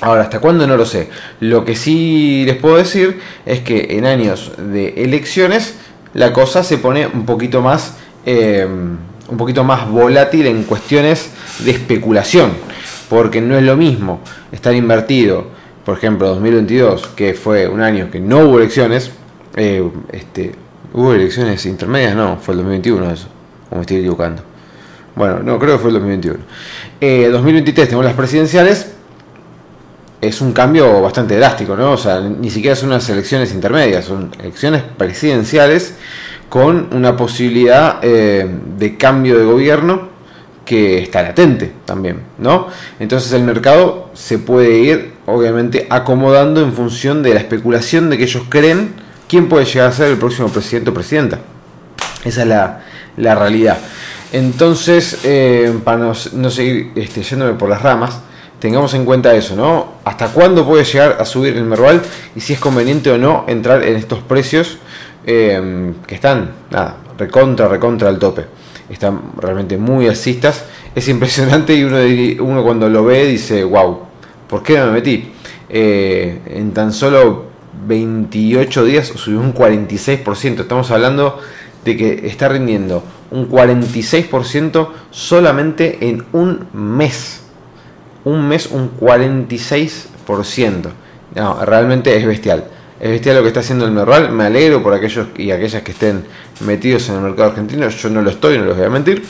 Ahora, 0.00 0.22
¿hasta 0.22 0.40
cuándo? 0.40 0.66
No 0.66 0.76
lo 0.76 0.86
sé. 0.86 1.10
Lo 1.38 1.64
que 1.64 1.76
sí 1.76 2.44
les 2.46 2.56
puedo 2.56 2.76
decir 2.76 3.20
es 3.44 3.60
que 3.60 3.98
en 3.98 4.06
años 4.06 4.52
de 4.56 5.04
elecciones 5.04 5.74
la 6.14 6.32
cosa 6.32 6.64
se 6.64 6.78
pone 6.78 7.06
un 7.06 7.24
poquito 7.24 7.62
más, 7.62 7.96
eh, 8.26 8.66
un 8.66 9.36
poquito 9.36 9.64
más 9.64 9.88
volátil 9.88 10.46
en 10.46 10.64
cuestiones 10.64 11.30
de 11.60 11.70
especulación. 11.70 12.52
Porque 13.08 13.40
no 13.40 13.56
es 13.56 13.62
lo 13.62 13.76
mismo 13.76 14.20
estar 14.52 14.74
invertido, 14.74 15.46
por 15.84 15.96
ejemplo, 15.96 16.28
2022, 16.28 17.08
que 17.08 17.34
fue 17.34 17.68
un 17.68 17.82
año 17.82 18.10
que 18.10 18.20
no 18.20 18.40
hubo 18.40 18.58
elecciones. 18.58 19.10
Eh, 19.56 19.86
este, 20.12 20.52
¿Hubo 20.94 21.14
elecciones 21.14 21.64
intermedias? 21.66 22.14
No, 22.14 22.38
fue 22.38 22.52
el 22.52 22.58
2021 22.58 23.10
eso. 23.10 23.28
O 23.70 23.76
me 23.76 23.80
estoy 23.82 23.98
equivocando. 23.98 24.42
Bueno, 25.14 25.40
no, 25.40 25.58
creo 25.58 25.76
que 25.76 25.78
fue 25.78 25.90
el 25.90 25.94
2021. 25.94 26.38
2023 27.32 27.88
tenemos 27.88 28.04
las 28.04 28.14
presidenciales 28.14 28.92
es 30.22 30.40
un 30.40 30.52
cambio 30.52 31.02
bastante 31.02 31.36
drástico, 31.36 31.76
¿no? 31.76 31.92
O 31.92 31.96
sea, 31.96 32.20
ni 32.20 32.48
siquiera 32.48 32.76
son 32.76 32.90
unas 32.90 33.08
elecciones 33.10 33.52
intermedias, 33.52 34.04
son 34.04 34.30
elecciones 34.38 34.82
presidenciales 34.96 35.96
con 36.52 36.88
una 36.92 37.16
posibilidad 37.16 38.00
eh, 38.02 38.46
de 38.76 38.98
cambio 38.98 39.38
de 39.38 39.44
gobierno 39.46 40.08
que 40.66 40.98
está 40.98 41.22
latente 41.22 41.72
también, 41.86 42.20
¿no? 42.36 42.66
Entonces 43.00 43.32
el 43.32 43.42
mercado 43.42 44.10
se 44.12 44.38
puede 44.38 44.80
ir, 44.80 45.12
obviamente, 45.24 45.86
acomodando 45.88 46.60
en 46.60 46.74
función 46.74 47.22
de 47.22 47.32
la 47.32 47.40
especulación 47.40 48.10
de 48.10 48.18
que 48.18 48.24
ellos 48.24 48.42
creen 48.50 48.92
quién 49.30 49.48
puede 49.48 49.64
llegar 49.64 49.88
a 49.88 49.92
ser 49.92 50.10
el 50.10 50.18
próximo 50.18 50.50
presidente 50.50 50.90
o 50.90 50.92
presidenta. 50.92 51.38
Esa 52.22 52.42
es 52.42 52.48
la, 53.16 53.34
realidad. 53.34 53.78
Entonces, 54.30 55.20
eh, 55.24 55.74
para 55.82 55.96
no, 55.96 56.12
no 56.34 56.50
seguir 56.50 56.92
este, 56.96 57.22
yéndome 57.22 57.54
por 57.54 57.70
las 57.70 57.80
ramas, 57.80 58.20
tengamos 58.58 58.92
en 58.92 59.06
cuenta 59.06 59.34
eso, 59.34 59.56
¿no? 59.56 59.94
¿Hasta 60.04 60.28
cuándo 60.28 60.66
puede 60.66 60.84
llegar 60.84 61.16
a 61.18 61.24
subir 61.24 61.56
el 61.56 61.64
Merval 61.64 62.02
y 62.36 62.40
si 62.40 62.52
es 62.52 62.60
conveniente 62.60 63.10
o 63.10 63.16
no 63.16 63.46
entrar 63.48 63.82
en 63.84 63.96
estos 63.96 64.18
precios 64.18 64.76
em, 65.26 65.94
que 66.06 66.14
están, 66.14 66.50
nada, 66.70 66.96
recontra, 67.18 67.68
recontra 67.68 68.08
al 68.08 68.18
tope. 68.18 68.44
Están 68.88 69.32
realmente 69.38 69.76
muy 69.78 70.08
alcistas. 70.08 70.64
Es 70.94 71.08
impresionante 71.08 71.74
y 71.74 71.84
uno, 71.84 71.98
uno 72.44 72.62
cuando 72.62 72.88
lo 72.88 73.04
ve 73.04 73.26
dice, 73.26 73.64
wow, 73.64 74.00
¿por 74.48 74.62
qué 74.62 74.78
no 74.78 74.86
me 74.86 74.92
metí? 74.92 75.32
Eh, 75.68 76.40
en 76.46 76.72
tan 76.72 76.92
solo 76.92 77.46
28 77.86 78.84
días 78.84 79.08
subió 79.08 79.40
un 79.40 79.54
46%. 79.54 80.60
Estamos 80.60 80.90
hablando 80.90 81.38
de 81.84 81.96
que 81.96 82.26
está 82.26 82.48
rindiendo 82.48 83.02
un 83.30 83.48
46% 83.50 84.88
solamente 85.10 85.98
en 86.08 86.24
un 86.32 86.66
mes 86.72 87.42
un 88.24 88.48
mes 88.48 88.68
un 88.70 88.90
46%. 88.98 90.90
No, 91.34 91.64
realmente 91.64 92.16
es 92.16 92.26
bestial. 92.26 92.64
Es 93.02 93.10
bestial 93.10 93.36
lo 93.36 93.42
que 93.42 93.48
está 93.48 93.60
haciendo 93.60 93.84
el 93.84 93.90
Merval. 93.90 94.30
Me 94.30 94.44
alegro 94.44 94.82
por 94.82 94.94
aquellos 94.94 95.26
y 95.36 95.50
aquellas 95.50 95.82
que 95.82 95.90
estén 95.90 96.24
metidos 96.60 97.08
en 97.08 97.16
el 97.16 97.20
mercado 97.22 97.50
argentino. 97.50 97.88
Yo 97.88 98.08
no 98.10 98.22
lo 98.22 98.30
estoy, 98.30 98.58
no 98.58 98.64
los 98.64 98.76
voy 98.76 98.86
a 98.86 98.90
mentir. 98.90 99.24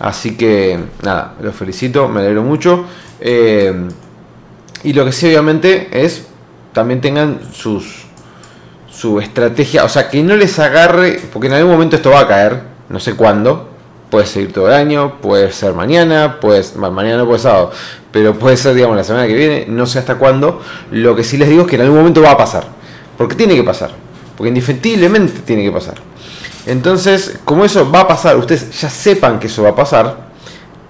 Así 0.00 0.34
que 0.34 0.78
nada, 1.02 1.34
los 1.40 1.54
felicito, 1.54 2.08
me 2.08 2.20
alegro 2.20 2.42
mucho. 2.42 2.86
Eh, 3.20 3.86
y 4.82 4.94
lo 4.94 5.04
que 5.04 5.12
sí, 5.12 5.26
obviamente, 5.26 5.88
es 5.92 6.26
también 6.72 7.02
tengan 7.02 7.40
sus 7.52 8.08
su 8.90 9.20
estrategia, 9.20 9.84
o 9.84 9.88
sea, 9.88 10.08
que 10.08 10.20
no 10.24 10.34
les 10.34 10.58
agarre, 10.58 11.20
porque 11.32 11.46
en 11.46 11.52
algún 11.52 11.70
momento 11.70 11.94
esto 11.94 12.10
va 12.10 12.20
a 12.20 12.26
caer, 12.26 12.62
no 12.88 12.98
sé 12.98 13.14
cuándo, 13.14 13.68
puede 14.10 14.26
seguir 14.26 14.52
todo 14.52 14.66
el 14.66 14.74
año, 14.74 15.20
puede 15.20 15.52
ser 15.52 15.72
mañana, 15.72 16.40
puede, 16.40 16.64
mañana 16.76 17.18
no 17.18 17.26
puede 17.26 17.38
sábado, 17.38 17.70
pero 18.10 18.34
puede 18.34 18.56
ser, 18.56 18.74
digamos, 18.74 18.96
la 18.96 19.04
semana 19.04 19.28
que 19.28 19.34
viene, 19.34 19.66
no 19.68 19.86
sé 19.86 20.00
hasta 20.00 20.16
cuándo. 20.16 20.60
Lo 20.90 21.14
que 21.14 21.22
sí 21.22 21.36
les 21.36 21.48
digo 21.48 21.62
es 21.62 21.68
que 21.68 21.76
en 21.76 21.82
algún 21.82 21.98
momento 21.98 22.22
va 22.22 22.32
a 22.32 22.36
pasar, 22.36 22.64
porque 23.18 23.34
tiene 23.34 23.54
que 23.54 23.64
pasar, 23.64 23.90
porque 24.36 24.48
indefectiblemente 24.48 25.40
tiene 25.40 25.64
que 25.64 25.72
pasar. 25.72 25.96
Entonces, 26.64 27.40
como 27.44 27.64
eso 27.64 27.90
va 27.90 28.00
a 28.00 28.08
pasar, 28.08 28.36
ustedes 28.36 28.80
ya 28.80 28.88
sepan 28.88 29.38
que 29.38 29.48
eso 29.48 29.64
va 29.64 29.70
a 29.70 29.74
pasar, 29.74 30.16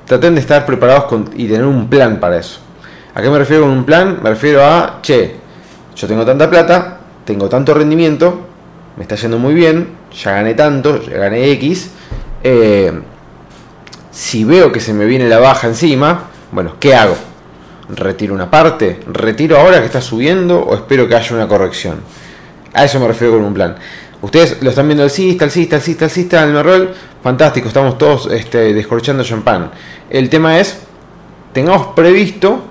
traten 0.04 0.34
de 0.34 0.40
estar 0.40 0.64
preparados 0.66 1.06
y 1.34 1.48
tener 1.48 1.64
un 1.64 1.88
plan 1.88 2.20
para 2.20 2.38
eso. 2.38 2.60
¿A 3.14 3.22
qué 3.22 3.30
me 3.30 3.38
refiero 3.38 3.62
con 3.62 3.72
un 3.72 3.84
plan? 3.84 4.20
Me 4.22 4.30
refiero 4.30 4.62
a, 4.62 5.00
che, 5.02 5.36
yo 5.96 6.06
tengo 6.06 6.24
tanta 6.24 6.48
plata, 6.48 7.00
tengo 7.24 7.48
tanto 7.48 7.74
rendimiento, 7.74 8.46
me 8.96 9.02
está 9.02 9.16
yendo 9.16 9.38
muy 9.38 9.54
bien, 9.54 9.88
ya 10.12 10.32
gané 10.32 10.54
tanto, 10.54 11.02
ya 11.02 11.18
gané 11.18 11.50
X. 11.52 11.90
Eh, 12.44 12.92
si 14.10 14.44
veo 14.44 14.70
que 14.72 14.80
se 14.80 14.92
me 14.92 15.04
viene 15.04 15.28
la 15.28 15.38
baja 15.38 15.66
encima, 15.66 16.24
bueno, 16.50 16.74
¿qué 16.78 16.94
hago? 16.94 17.16
¿Retiro 17.88 18.34
una 18.34 18.50
parte? 18.50 19.00
¿Retiro 19.06 19.58
ahora 19.58 19.80
que 19.80 19.86
está 19.86 20.00
subiendo 20.02 20.60
o 20.60 20.74
espero 20.74 21.08
que 21.08 21.16
haya 21.16 21.34
una 21.34 21.48
corrección? 21.48 22.00
A 22.74 22.84
eso 22.84 23.00
me 23.00 23.08
refiero 23.08 23.34
con 23.34 23.44
un 23.44 23.54
plan. 23.54 23.76
Ustedes 24.20 24.62
lo 24.62 24.70
están 24.70 24.86
viendo 24.88 25.04
alcista, 25.04 25.44
alcista, 25.44 25.76
alcista, 25.76 26.04
alcista 26.04 26.44
el 26.44 26.62
rol. 26.62 26.94
Fantástico, 27.22 27.68
estamos 27.68 27.96
todos 27.96 28.28
este, 28.30 28.74
descorchando 28.74 29.24
champán. 29.24 29.70
El 30.10 30.28
tema 30.28 30.58
es, 30.58 30.80
tengamos 31.52 31.88
previsto 31.88 32.62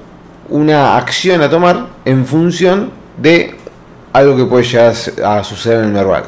una 0.50 0.98
acción 0.98 1.42
a 1.42 1.50
tomar 1.50 1.88
en 2.06 2.26
función 2.26 2.92
de 3.18 3.56
algo 4.14 4.38
que 4.38 4.46
puede 4.46 4.66
llegar 4.66 4.94
a 5.26 5.44
suceder 5.44 5.80
en 5.80 5.86
el 5.86 5.92
Merval. 5.94 6.26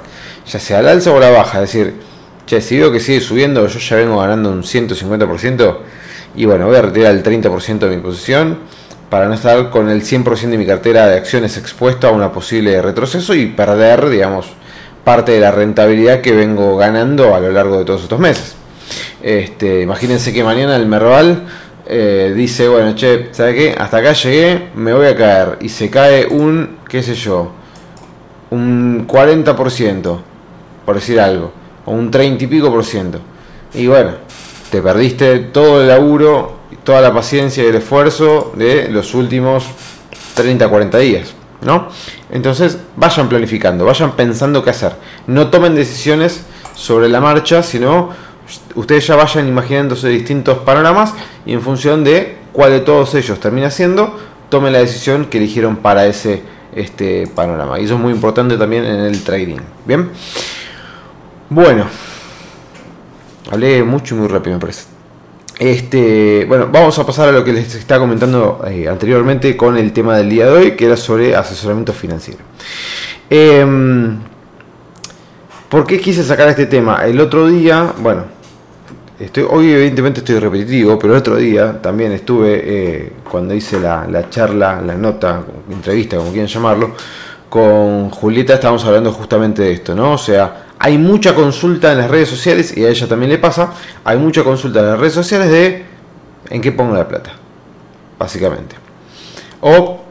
Ya 0.47 0.59
sea 0.59 0.79
al 0.79 0.87
alza 0.87 1.11
o 1.11 1.19
la 1.19 1.29
baja. 1.29 1.61
Es 1.61 1.73
decir, 1.73 1.93
che, 2.47 2.59
si 2.59 2.79
veo 2.79 2.91
que 2.91 2.99
sigue 2.99 3.21
subiendo, 3.21 3.67
yo 3.67 3.79
ya 3.79 3.95
vengo 3.97 4.19
ganando 4.19 4.49
un 4.51 4.63
150%. 4.63 5.77
Y 6.35 6.45
bueno, 6.45 6.65
voy 6.65 6.75
a 6.75 6.81
retirar 6.81 7.13
el 7.13 7.23
30% 7.23 7.79
de 7.79 7.95
mi 7.95 8.01
posición 8.01 8.57
para 9.09 9.27
no 9.27 9.33
estar 9.33 9.69
con 9.69 9.89
el 9.89 10.03
100% 10.03 10.49
de 10.49 10.57
mi 10.57 10.65
cartera 10.65 11.07
de 11.07 11.17
acciones 11.17 11.57
expuesto 11.57 12.07
a 12.07 12.11
una 12.11 12.31
posible 12.31 12.81
retroceso 12.81 13.33
y 13.33 13.47
perder, 13.47 14.09
digamos, 14.09 14.47
parte 15.03 15.31
de 15.31 15.39
la 15.39 15.51
rentabilidad 15.51 16.21
que 16.21 16.31
vengo 16.31 16.77
ganando 16.77 17.33
a 17.33 17.39
lo 17.39 17.51
largo 17.51 17.79
de 17.79 17.85
todos 17.85 18.03
estos 18.03 18.19
meses. 18.19 18.55
Este, 19.21 19.81
imagínense 19.81 20.31
que 20.31 20.43
mañana 20.43 20.75
el 20.75 20.85
Merval 20.85 21.43
eh, 21.87 22.33
dice, 22.35 22.67
bueno, 22.67 22.93
che, 22.93 23.29
¿sabe 23.31 23.55
qué? 23.55 23.75
Hasta 23.77 23.97
acá 23.97 24.13
llegué, 24.13 24.69
me 24.75 24.93
voy 24.93 25.07
a 25.07 25.15
caer. 25.15 25.57
Y 25.61 25.69
se 25.69 25.89
cae 25.89 26.27
un, 26.27 26.77
qué 26.87 27.01
sé 27.01 27.15
yo, 27.15 27.51
un 28.51 29.07
40%, 29.07 30.19
por 30.85 30.95
decir 30.95 31.19
algo. 31.19 31.51
O 31.85 31.93
un 31.93 32.11
30 32.11 32.43
y 32.43 32.47
pico 32.47 32.69
por 32.71 32.85
ciento. 32.85 33.19
Y 33.73 33.87
bueno, 33.87 34.11
te 34.69 34.81
perdiste 34.81 35.39
todo 35.39 35.81
el 35.81 35.87
laburo, 35.87 36.58
toda 36.89 37.01
la 37.01 37.13
paciencia 37.13 37.63
y 37.63 37.67
el 37.67 37.75
esfuerzo 37.75 38.51
de 38.55 38.87
los 38.89 39.13
últimos 39.13 39.63
30, 40.33 40.67
40 40.67 40.97
días. 40.97 41.35
¿no? 41.61 41.87
Entonces 42.31 42.79
vayan 42.95 43.29
planificando, 43.29 43.85
vayan 43.85 44.13
pensando 44.13 44.63
qué 44.63 44.71
hacer. 44.71 44.93
No 45.27 45.51
tomen 45.51 45.75
decisiones 45.75 46.45
sobre 46.73 47.07
la 47.07 47.21
marcha, 47.21 47.61
sino 47.61 48.09
ustedes 48.73 49.05
ya 49.05 49.15
vayan 49.15 49.47
imaginándose 49.47 50.09
distintos 50.09 50.57
panoramas 50.57 51.13
y 51.45 51.53
en 51.53 51.61
función 51.61 52.03
de 52.03 52.37
cuál 52.53 52.71
de 52.71 52.79
todos 52.79 53.13
ellos 53.13 53.39
termina 53.39 53.69
siendo, 53.69 54.17
tomen 54.49 54.73
la 54.73 54.79
decisión 54.79 55.25
que 55.25 55.37
eligieron 55.37 55.75
para 55.75 56.07
ese 56.07 56.41
este 56.73 57.27
panorama. 57.27 57.79
Y 57.79 57.85
eso 57.85 57.93
es 57.93 57.99
muy 57.99 58.13
importante 58.13 58.57
también 58.57 58.83
en 58.83 59.01
el 59.01 59.23
trading. 59.23 59.59
Bien. 59.85 60.09
Bueno. 61.51 61.85
Hablé 63.51 63.83
mucho 63.83 64.15
y 64.15 64.17
muy 64.17 64.27
rápido, 64.27 64.55
me 64.55 64.59
parece. 64.59 64.98
Este, 65.59 66.45
bueno, 66.45 66.69
vamos 66.71 66.97
a 66.99 67.05
pasar 67.05 67.27
a 67.27 67.31
lo 67.33 67.43
que 67.43 67.51
les 67.51 67.75
estaba 67.75 67.99
comentando 67.99 68.61
eh, 68.65 68.87
anteriormente 68.87 69.57
con 69.57 69.75
el 69.77 69.91
tema 69.91 70.15
del 70.15 70.29
día 70.29 70.45
de 70.45 70.51
hoy, 70.51 70.71
que 70.71 70.85
era 70.85 70.95
sobre 70.95 71.35
asesoramiento 71.35 71.91
financiero. 71.91 72.39
Em, 73.29 74.19
¿Por 75.67 75.85
qué 75.85 75.99
quise 75.99 76.23
sacar 76.23 76.47
este 76.47 76.65
tema? 76.65 77.05
El 77.05 77.19
otro 77.19 77.45
día, 77.47 77.93
bueno, 77.97 78.23
estoy, 79.19 79.45
hoy 79.49 79.73
evidentemente 79.73 80.21
estoy 80.21 80.39
repetitivo, 80.39 80.97
pero 80.97 81.13
el 81.13 81.19
otro 81.19 81.35
día 81.35 81.81
también 81.81 82.13
estuve, 82.13 82.61
eh, 82.63 83.13
cuando 83.29 83.53
hice 83.53 83.81
la, 83.81 84.07
la, 84.07 84.29
charla, 84.29 84.81
la 84.81 84.95
nota, 84.95 85.43
entrevista, 85.69 86.15
como 86.15 86.31
quieran 86.31 86.47
llamarlo, 86.47 86.95
con 87.49 88.09
Julieta 88.11 88.53
estábamos 88.53 88.85
hablando 88.85 89.11
justamente 89.11 89.63
de 89.63 89.73
esto, 89.73 89.95
¿no? 89.95 90.13
O 90.13 90.17
sea, 90.17 90.67
hay 90.77 90.97
mucha 90.97 91.35
consulta 91.35 91.91
en 91.91 91.97
las 91.97 92.09
redes 92.09 92.29
sociales, 92.29 92.75
y 92.77 92.85
a 92.85 92.89
ella 92.89 93.07
también 93.07 93.31
le 93.31 93.37
pasa, 93.37 93.73
hay 94.03 94.17
mucha 94.17 94.43
consulta 94.43 94.79
en 94.79 94.85
las 94.87 94.99
redes 94.99 95.13
sociales 95.13 95.49
de 95.49 95.85
en 96.49 96.61
qué 96.61 96.71
pongo 96.71 96.95
la 96.95 97.07
plata, 97.07 97.31
básicamente. 98.17 98.75
O 99.61 100.01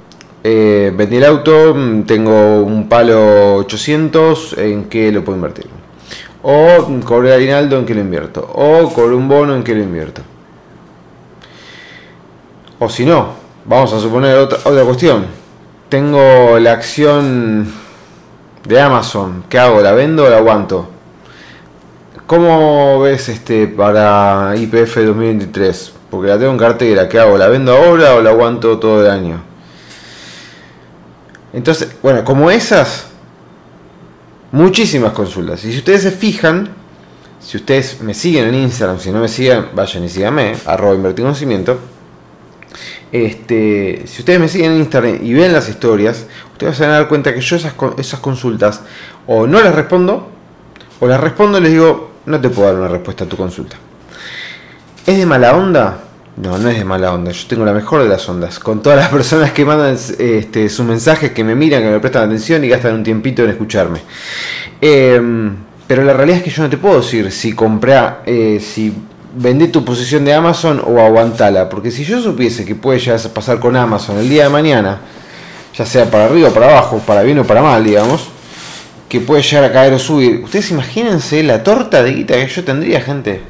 eh, 0.45 0.93
vendí 0.95 1.17
el 1.17 1.25
auto, 1.25 1.75
mm, 1.75 2.03
tengo 2.03 2.63
un 2.63 2.89
palo 2.89 3.57
800, 3.57 4.57
¿en 4.59 4.85
qué 4.85 5.11
lo 5.11 5.25
puedo 5.25 5.37
invertir? 5.37 5.67
O 6.43 6.87
mm, 6.89 7.01
cobré 7.01 7.33
aguinaldo, 7.35 7.79
¿en 7.79 7.87
qué 7.87 7.95
lo 7.95 8.01
invierto? 8.01 8.41
O 8.55 8.93
cobré 8.93 9.15
un 9.15 9.29
bono, 9.29 9.55
¿en 9.55 9.63
qué 9.63 9.75
lo 9.75 9.83
invierto? 9.83 10.23
O 12.79 12.89
si 12.89 13.05
no, 13.05 13.31
vamos 13.65 13.93
a 13.93 14.01
suponer 14.01 14.37
otra, 14.37 14.59
otra 14.65 14.85
cuestión. 14.85 15.48
Tengo 15.89 16.59
la 16.59 16.73
acción 16.73 17.67
de 18.67 18.81
Amazon, 18.81 19.45
¿qué 19.49 19.59
hago? 19.59 19.81
¿La 19.81 19.93
vendo 19.93 20.25
o 20.25 20.29
la 20.29 20.37
aguanto? 20.37 20.87
¿Cómo 22.27 23.01
ves 23.01 23.31
este 23.31 23.67
para 23.69 24.53
IPF 24.55 24.97
2023? 24.97 25.93
Porque 26.11 26.29
la 26.29 26.39
tengo 26.39 26.53
en 26.53 26.59
cartera, 26.59 27.09
¿qué 27.09 27.19
hago? 27.19 27.39
¿La 27.39 27.49
vendo 27.49 27.75
ahora 27.75 28.17
o 28.17 28.21
la 28.21 28.29
aguanto 28.29 28.79
todo 28.79 29.03
el 29.03 29.11
año? 29.11 29.41
Entonces, 31.55 31.97
bueno, 32.03 32.23
como 32.23 32.51
esas, 32.51 33.07
muchísimas 34.53 35.13
consultas. 35.15 35.65
Y 35.65 35.73
si 35.73 35.79
ustedes 35.79 36.03
se 36.03 36.11
fijan, 36.11 36.69
si 37.41 37.57
ustedes 37.57 38.03
me 38.03 38.13
siguen 38.13 38.49
en 38.49 38.57
Instagram, 38.57 38.99
si 38.99 39.11
no 39.11 39.21
me 39.21 39.29
siguen, 39.29 39.69
vayan 39.75 40.05
y 40.05 40.11
síganme, 40.11 40.55
arroba. 40.67 41.15
Este, 43.11 44.03
si 44.07 44.21
ustedes 44.21 44.39
me 44.39 44.49
siguen 44.49 44.73
en 44.73 44.79
Instagram 44.79 45.19
y 45.23 45.33
ven 45.33 45.53
las 45.53 45.69
historias, 45.69 46.27
ustedes 46.53 46.77
se 46.77 46.83
van 46.83 46.93
a 46.93 46.99
dar 46.99 47.09
cuenta 47.09 47.33
que 47.33 47.41
yo 47.41 47.57
esas, 47.57 47.73
consultas 48.21 48.83
o 49.27 49.47
no 49.47 49.63
las 49.63 49.75
respondo, 49.75 50.29
o 51.01 51.07
las 51.07 51.21
respondo 51.21 51.59
y 51.59 51.63
les 51.63 51.73
digo, 51.73 52.11
no 52.27 52.41
te 52.41 52.51
puedo 52.51 52.69
dar 52.69 52.77
una 52.79 52.89
respuesta 52.89 53.25
a 53.25 53.27
tu 53.27 53.37
consulta. 53.37 53.77
¿Es 55.07 55.17
de 55.17 55.25
mala 55.25 55.57
onda? 55.57 56.01
No, 56.37 56.59
no 56.59 56.69
es 56.69 56.79
de 56.79 56.85
mala 56.85 57.13
onda. 57.15 57.33
Yo 57.33 57.49
tengo 57.49 57.65
la 57.65 57.73
mejor 57.73 58.03
de 58.03 58.09
las 58.09 58.29
ondas. 58.29 58.59
Con 58.59 58.83
todas 58.83 58.99
las 58.99 59.09
personas 59.09 59.53
que 59.53 59.65
mandan 59.65 59.97
este, 60.19 60.69
sus 60.69 60.85
mensajes, 60.87 61.33
que 61.33 61.43
me 61.43 61.55
miran, 61.55 61.83
que 61.83 61.91
me 61.91 61.99
prestan 61.99 62.25
atención 62.25 62.63
y 62.63 62.69
gastan 62.69 62.95
un 62.95 63.03
tiempito 63.03 63.43
en 63.43 63.51
escucharme. 63.51 64.01
Em, 64.81 65.57
pero 65.87 66.05
la 66.05 66.13
realidad 66.13 66.39
es 66.39 66.45
que 66.45 66.51
yo 66.51 66.63
no 66.63 66.69
te 66.69 66.77
puedo 66.77 67.01
decir 67.01 67.33
si 67.33 67.55
compré, 67.55 67.99
eh, 68.27 68.61
si 68.61 68.93
vendí 69.39 69.69
tu 69.69 69.85
posición 69.85 70.25
de 70.25 70.35
Amazon 70.35 70.83
o 70.85 71.01
aguantala. 71.01 71.69
Porque 71.69 71.91
si 71.91 72.05
yo 72.05 72.21
supiese 72.21 72.65
que 72.65 72.75
puede 72.75 72.99
ya 72.99 73.17
pasar 73.33 73.61
con 73.61 73.77
Amazon 73.77 74.19
el 74.19 74.29
día 74.29 74.45
de 74.45 74.49
mañana, 74.51 74.99
ya 75.75 75.87
sea 75.87 76.11
para 76.11 76.27
arriba 76.27 76.49
o 76.49 76.53
para 76.53 76.67
abajo, 76.67 77.01
para 77.07 77.23
bien 77.23 77.39
o 77.39 77.45
para 77.45 77.63
mal, 77.63 77.85
digamos, 77.85 78.29
que 79.09 79.21
puede 79.21 79.43
llegar 79.43 79.65
a 79.65 79.73
caer 79.73 79.93
o 79.95 79.99
subir. 79.99 80.43
Ustedes 80.45 80.71
imagínense 80.71 81.43
la 81.43 81.63
torta 81.63 82.03
de 82.03 82.13
guita 82.13 82.35
que 82.35 82.49
yo 82.49 82.65
tendría, 82.65 83.01
gente. 83.01 83.41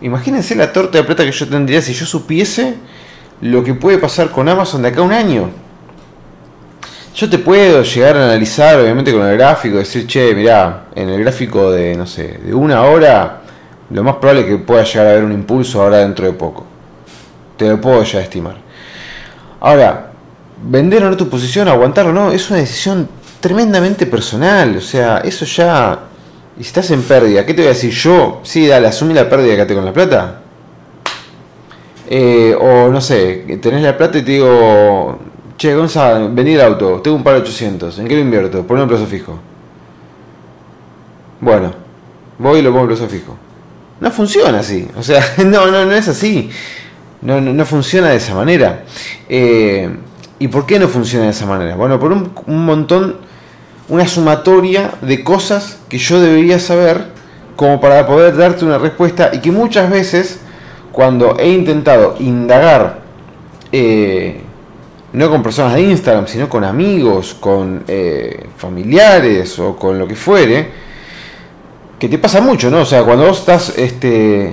Imagínense 0.00 0.54
la 0.54 0.72
torta 0.72 0.98
de 0.98 1.04
plata 1.04 1.24
que 1.24 1.32
yo 1.32 1.48
tendría 1.48 1.82
si 1.82 1.92
yo 1.92 2.06
supiese 2.06 2.74
lo 3.40 3.64
que 3.64 3.74
puede 3.74 3.98
pasar 3.98 4.30
con 4.30 4.48
Amazon 4.48 4.82
de 4.82 4.88
acá 4.88 5.00
a 5.00 5.04
un 5.04 5.12
año. 5.12 5.50
Yo 7.14 7.30
te 7.30 7.38
puedo 7.38 7.82
llegar 7.82 8.16
a 8.16 8.24
analizar, 8.24 8.78
obviamente, 8.78 9.12
con 9.12 9.24
el 9.24 9.36
gráfico, 9.36 9.76
decir, 9.76 10.06
che, 10.06 10.34
mirá, 10.34 10.86
en 10.94 11.08
el 11.08 11.20
gráfico 11.20 11.70
de, 11.70 11.94
no 11.94 12.06
sé, 12.06 12.40
de 12.44 12.52
una 12.52 12.82
hora, 12.82 13.43
lo 13.94 14.02
más 14.02 14.16
probable 14.16 14.40
es 14.40 14.46
que 14.48 14.58
pueda 14.58 14.82
llegar 14.82 15.06
a 15.06 15.10
haber 15.10 15.22
un 15.22 15.30
impulso 15.30 15.80
ahora 15.80 15.98
dentro 15.98 16.26
de 16.26 16.32
poco. 16.32 16.64
Te 17.56 17.68
lo 17.68 17.80
puedo 17.80 18.02
ya 18.02 18.20
estimar. 18.20 18.56
Ahora, 19.60 20.10
vender 20.64 21.04
o 21.04 21.10
no 21.10 21.16
tu 21.16 21.28
posición, 21.28 21.68
aguantarlo 21.68 22.12
no, 22.12 22.32
es 22.32 22.50
una 22.50 22.58
decisión 22.58 23.08
tremendamente 23.38 24.06
personal. 24.06 24.76
O 24.76 24.80
sea, 24.80 25.18
eso 25.18 25.44
ya. 25.44 26.00
Y 26.58 26.64
si 26.64 26.66
estás 26.66 26.90
en 26.90 27.02
pérdida, 27.02 27.46
¿qué 27.46 27.54
te 27.54 27.60
voy 27.60 27.66
a 27.66 27.72
decir 27.72 27.92
yo? 27.92 28.40
Sí, 28.42 28.66
dale, 28.66 28.88
asumí 28.88 29.14
la 29.14 29.28
pérdida 29.28 29.52
y 29.52 29.56
quédate 29.56 29.74
con 29.76 29.84
la 29.84 29.92
plata. 29.92 30.40
Eh, 32.10 32.52
o 32.60 32.88
no 32.88 33.00
sé, 33.00 33.58
tenés 33.62 33.80
la 33.80 33.96
plata 33.96 34.18
y 34.18 34.22
te 34.22 34.32
digo, 34.32 35.20
che, 35.56 35.72
Gonzalo, 35.72 36.34
vení 36.34 36.54
el 36.54 36.60
auto, 36.62 37.00
tengo 37.00 37.16
un 37.16 37.22
par 37.22 37.34
de 37.34 37.42
800, 37.42 37.96
¿en 38.00 38.08
qué 38.08 38.14
lo 38.14 38.20
invierto? 38.20 38.66
Ponlo 38.66 38.82
en 38.82 38.88
plazo 38.88 39.06
fijo. 39.06 39.38
Bueno, 41.40 41.72
voy 42.38 42.58
y 42.58 42.62
lo 42.62 42.70
pongo 42.70 42.82
en 42.82 42.88
plazo 42.88 43.08
fijo. 43.08 43.36
No 44.00 44.10
funciona 44.10 44.58
así, 44.58 44.88
o 44.96 45.02
sea, 45.02 45.22
no, 45.44 45.66
no, 45.66 45.84
no 45.84 45.92
es 45.92 46.08
así. 46.08 46.50
No, 47.22 47.40
no, 47.40 47.52
no 47.52 47.64
funciona 47.64 48.10
de 48.10 48.16
esa 48.16 48.34
manera. 48.34 48.84
Eh, 49.28 49.88
¿Y 50.38 50.48
por 50.48 50.66
qué 50.66 50.78
no 50.78 50.88
funciona 50.88 51.24
de 51.24 51.30
esa 51.30 51.46
manera? 51.46 51.76
Bueno, 51.76 51.98
por 51.98 52.12
un, 52.12 52.32
montón, 52.46 53.16
una 53.88 54.06
sumatoria 54.06 54.92
de 55.00 55.24
cosas 55.24 55.78
que 55.88 55.96
yo 55.96 56.20
debería 56.20 56.58
saber 56.58 57.06
como 57.56 57.80
para 57.80 58.06
poder 58.06 58.36
darte 58.36 58.64
una 58.64 58.78
respuesta 58.78 59.30
y 59.32 59.38
que 59.38 59.52
muchas 59.52 59.88
veces 59.90 60.40
cuando 60.92 61.38
he 61.38 61.48
intentado 61.48 62.16
indagar, 62.18 63.00
eh, 63.72 64.40
no 65.12 65.30
con 65.30 65.42
personas 65.42 65.74
de 65.74 65.82
Instagram, 65.82 66.26
sino 66.26 66.48
con 66.48 66.64
amigos, 66.64 67.34
con 67.38 67.84
eh, 67.86 68.48
familiares 68.56 69.58
o 69.60 69.76
con 69.76 69.98
lo 69.98 70.06
que 70.06 70.16
fuere, 70.16 70.68
que 72.04 72.10
te 72.10 72.18
pasa 72.18 72.42
mucho, 72.42 72.70
¿no? 72.70 72.80
O 72.80 72.84
sea, 72.84 73.02
cuando 73.02 73.24
vos 73.26 73.38
estás 73.38 73.78
este, 73.78 74.52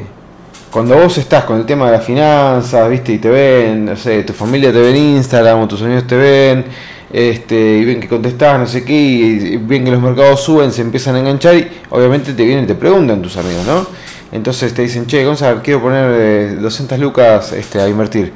cuando 0.72 0.96
vos 0.96 1.18
estás 1.18 1.44
con 1.44 1.58
el 1.58 1.66
tema 1.66 1.88
de 1.88 1.98
las 1.98 2.06
finanzas, 2.06 2.90
viste, 2.90 3.12
y 3.12 3.18
te 3.18 3.28
ven, 3.28 3.84
no 3.84 3.96
sé, 3.98 4.24
tu 4.24 4.32
familia 4.32 4.72
te 4.72 4.80
ve 4.80 4.92
en 4.92 4.96
Instagram 5.18 5.60
o 5.60 5.68
tus 5.68 5.82
amigos 5.82 6.08
te 6.08 6.16
ven, 6.16 6.64
este, 7.12 7.78
y 7.78 7.84
ven 7.84 8.00
que 8.00 8.08
contestás, 8.08 8.58
no 8.58 8.66
sé 8.66 8.86
qué, 8.86 8.94
y 8.94 9.58
ven 9.58 9.84
que 9.84 9.92
los 9.92 10.02
mercados 10.02 10.42
suben, 10.42 10.72
se 10.72 10.82
empiezan 10.82 11.16
a 11.16 11.20
enganchar 11.20 11.56
y 11.56 11.68
obviamente 11.90 12.32
te 12.32 12.46
vienen 12.46 12.66
te 12.66 12.76
preguntan 12.76 13.22
tus 13.22 13.36
amigos, 13.36 13.66
¿no? 13.68 13.86
Entonces 14.32 14.74
te 14.74 14.84
dicen, 14.84 15.06
che, 15.08 15.26
Gonzalo, 15.26 15.62
quiero 15.62 15.82
poner 15.82 16.58
200 16.62 16.98
eh, 16.98 17.02
lucas 17.02 17.52
este, 17.52 17.82
a 17.82 17.90
invertir, 17.90 18.32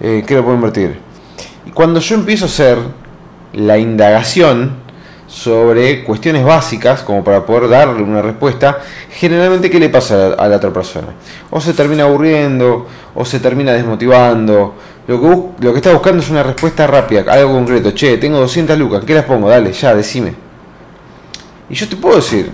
eh, 0.00 0.22
quiero 0.24 0.44
poder 0.44 0.58
invertir. 0.58 0.98
Y 1.66 1.72
cuando 1.72 1.98
yo 1.98 2.14
empiezo 2.14 2.44
a 2.44 2.48
hacer 2.48 2.78
la 3.52 3.78
indagación, 3.78 4.76
sobre 5.30 6.02
cuestiones 6.02 6.44
básicas 6.44 7.02
como 7.02 7.22
para 7.22 7.46
poder 7.46 7.68
darle 7.68 8.02
una 8.02 8.20
respuesta, 8.20 8.80
generalmente 9.10 9.70
¿qué 9.70 9.78
le 9.78 9.88
pasa 9.88 10.34
a 10.36 10.48
la, 10.48 10.56
otra 10.56 10.72
persona? 10.72 11.06
O 11.50 11.60
se 11.60 11.72
termina 11.72 12.02
aburriendo, 12.02 12.86
o 13.14 13.24
se 13.24 13.38
termina 13.38 13.72
desmotivando. 13.72 14.74
Lo 15.06 15.20
que, 15.20 15.64
lo 15.64 15.72
que 15.72 15.78
está 15.78 15.92
buscando 15.92 16.20
es 16.20 16.30
una 16.30 16.42
respuesta 16.42 16.86
rápida, 16.86 17.24
algo 17.32 17.52
concreto. 17.52 17.92
Che, 17.92 18.18
tengo 18.18 18.38
200 18.38 18.76
lucas, 18.76 19.04
¿qué 19.04 19.14
las 19.14 19.24
pongo? 19.24 19.48
Dale, 19.48 19.72
ya, 19.72 19.94
decime. 19.94 20.34
Y 21.68 21.74
yo 21.74 21.88
te 21.88 21.94
puedo 21.94 22.16
decir, 22.16 22.50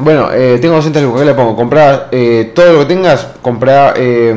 bueno, 0.00 0.30
eh, 0.32 0.58
tengo 0.62 0.76
200 0.76 1.02
lucas, 1.02 1.20
¿qué 1.20 1.26
le 1.26 1.34
pongo? 1.34 1.54
Comprar 1.54 2.08
eh, 2.10 2.52
todo 2.54 2.72
lo 2.72 2.78
que 2.80 2.86
tengas, 2.86 3.28
comprar 3.42 3.94
eh, 3.98 4.34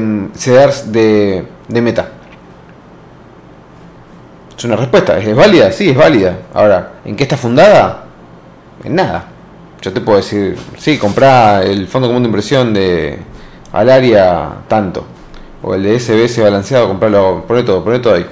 de, 0.87 1.45
de 1.69 1.81
meta. 1.81 2.09
Una 4.65 4.75
respuesta, 4.77 5.19
¿es 5.19 5.35
válida? 5.35 5.71
Sí, 5.71 5.89
es 5.89 5.95
válida. 5.95 6.39
Ahora, 6.51 6.93
¿en 7.05 7.15
qué 7.15 7.23
está 7.23 7.37
fundada? 7.37 8.05
En 8.83 8.95
nada. 8.95 9.25
Yo 9.79 9.93
te 9.93 10.01
puedo 10.01 10.17
decir, 10.17 10.57
sí, 10.77 10.97
comprá 10.97 11.61
el 11.61 11.87
Fondo 11.87 12.07
Común 12.07 12.23
de 12.23 12.29
Inversión 12.29 12.73
de 12.73 13.19
Alaria 13.71 14.49
tanto. 14.67 15.05
O 15.61 15.75
el 15.75 15.83
de 15.83 15.99
SBS 15.99 16.41
balanceado, 16.41 16.87
comprarlo, 16.87 17.43
poné 17.47 17.61
todo, 17.61 17.83
poné 17.83 17.99
todo 17.99 18.15
ahí. 18.15 18.25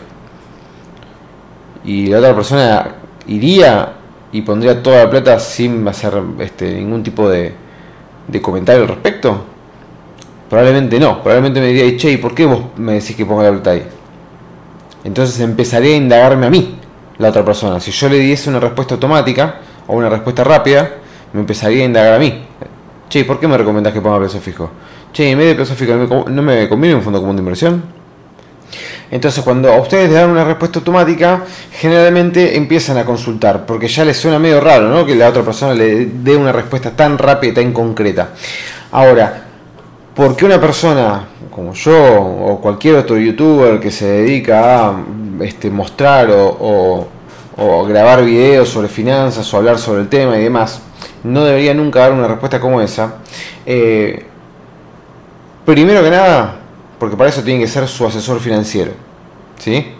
Y 1.85 2.07
la 2.07 2.17
otra 2.17 2.33
persona 2.33 2.87
iría 3.27 3.93
y 4.31 4.41
pondría 4.41 4.81
toda 4.81 5.03
la 5.03 5.09
plata 5.11 5.39
sin 5.39 5.87
hacer 5.87 6.13
este, 6.39 6.73
ningún 6.73 7.03
tipo 7.03 7.29
de, 7.29 7.53
de 8.27 8.41
comentario 8.41 8.81
al 8.81 8.87
respecto. 8.87 9.43
Probablemente 10.49 10.99
no. 10.99 11.21
Probablemente 11.21 11.59
me 11.59 11.67
diría, 11.67 11.95
che, 11.95 12.09
¿y 12.09 12.17
por 12.17 12.33
qué 12.33 12.47
vos 12.47 12.59
me 12.75 12.93
decís 12.93 13.15
que 13.15 13.23
ponga 13.23 13.43
la 13.43 13.51
plata 13.51 13.71
ahí? 13.71 13.83
Entonces 15.03 15.39
empezaré 15.39 15.93
a 15.93 15.97
indagarme 15.97 16.45
a 16.47 16.49
mí, 16.49 16.79
la 17.17 17.29
otra 17.29 17.43
persona. 17.43 17.79
Si 17.79 17.91
yo 17.91 18.09
le 18.09 18.17
diese 18.19 18.49
una 18.49 18.59
respuesta 18.59 18.95
automática 18.95 19.59
o 19.87 19.95
una 19.95 20.09
respuesta 20.09 20.43
rápida, 20.43 20.91
me 21.33 21.41
empezaría 21.41 21.83
a 21.83 21.85
indagar 21.85 22.13
a 22.13 22.19
mí. 22.19 22.45
Che, 23.09 23.25
¿por 23.25 23.39
qué 23.39 23.47
me 23.47 23.57
recomendás 23.57 23.93
que 23.93 24.01
ponga 24.01 24.19
peso 24.19 24.39
fijo? 24.39 24.71
Che, 25.11 25.29
en 25.29 25.37
vez 25.37 25.47
de 25.47 25.55
peso 25.55 25.75
fijo, 25.75 26.25
¿no 26.29 26.41
me 26.41 26.67
conviene 26.69 26.95
un 26.95 27.01
fondo 27.01 27.19
común 27.19 27.35
de 27.35 27.41
inversión? 27.41 27.83
Entonces, 29.11 29.43
cuando 29.43 29.71
a 29.71 29.79
ustedes 29.79 30.09
les 30.09 30.19
dan 30.19 30.31
una 30.31 30.43
respuesta 30.43 30.79
automática, 30.79 31.43
generalmente 31.71 32.57
empiezan 32.57 32.97
a 32.97 33.05
consultar, 33.05 33.65
porque 33.65 33.87
ya 33.87 34.03
les 34.03 34.17
suena 34.17 34.39
medio 34.39 34.59
raro, 34.59 34.89
¿no? 34.89 35.05
Que 35.05 35.13
la 35.15 35.29
otra 35.29 35.43
persona 35.43 35.75
le 35.75 36.07
dé 36.07 36.35
una 36.35 36.51
respuesta 36.51 36.89
tan 36.91 37.19
rápida 37.19 37.51
y 37.51 37.53
tan 37.53 37.73
concreta. 37.73 38.29
Ahora, 38.91 39.43
¿por 40.15 40.35
qué 40.35 40.45
una 40.45 40.59
persona 40.59 41.27
como 41.53 41.73
yo 41.73 41.95
o 41.95 42.59
cualquier 42.59 42.95
otro 42.95 43.17
youtuber 43.17 43.79
que 43.79 43.91
se 43.91 44.07
dedica 44.07 44.89
a 44.89 45.03
este, 45.41 45.69
mostrar 45.69 46.29
o, 46.31 47.07
grabar 47.87 48.25
videos 48.25 48.69
sobre 48.69 48.87
finanzas 48.87 49.53
o 49.53 49.57
hablar 49.57 49.77
sobre 49.77 50.01
el 50.01 50.09
tema 50.09 50.37
y 50.37 50.43
demás, 50.43 50.81
no 51.23 51.43
debería 51.43 51.73
nunca 51.75 51.99
dar 51.99 52.11
una 52.11 52.27
respuesta 52.27 52.59
como 52.59 52.81
esa. 52.81 53.17
Eh, 53.65 54.25
primero 55.63 56.01
que 56.01 56.09
nada, 56.09 56.59
porque 56.97 57.15
para 57.15 57.29
eso 57.29 57.43
tiene 57.43 57.59
que 57.59 57.67
ser 57.67 57.87
su 57.87 58.07
asesor 58.07 58.39
financiero. 58.39 58.91
¿sí? 59.59 59.93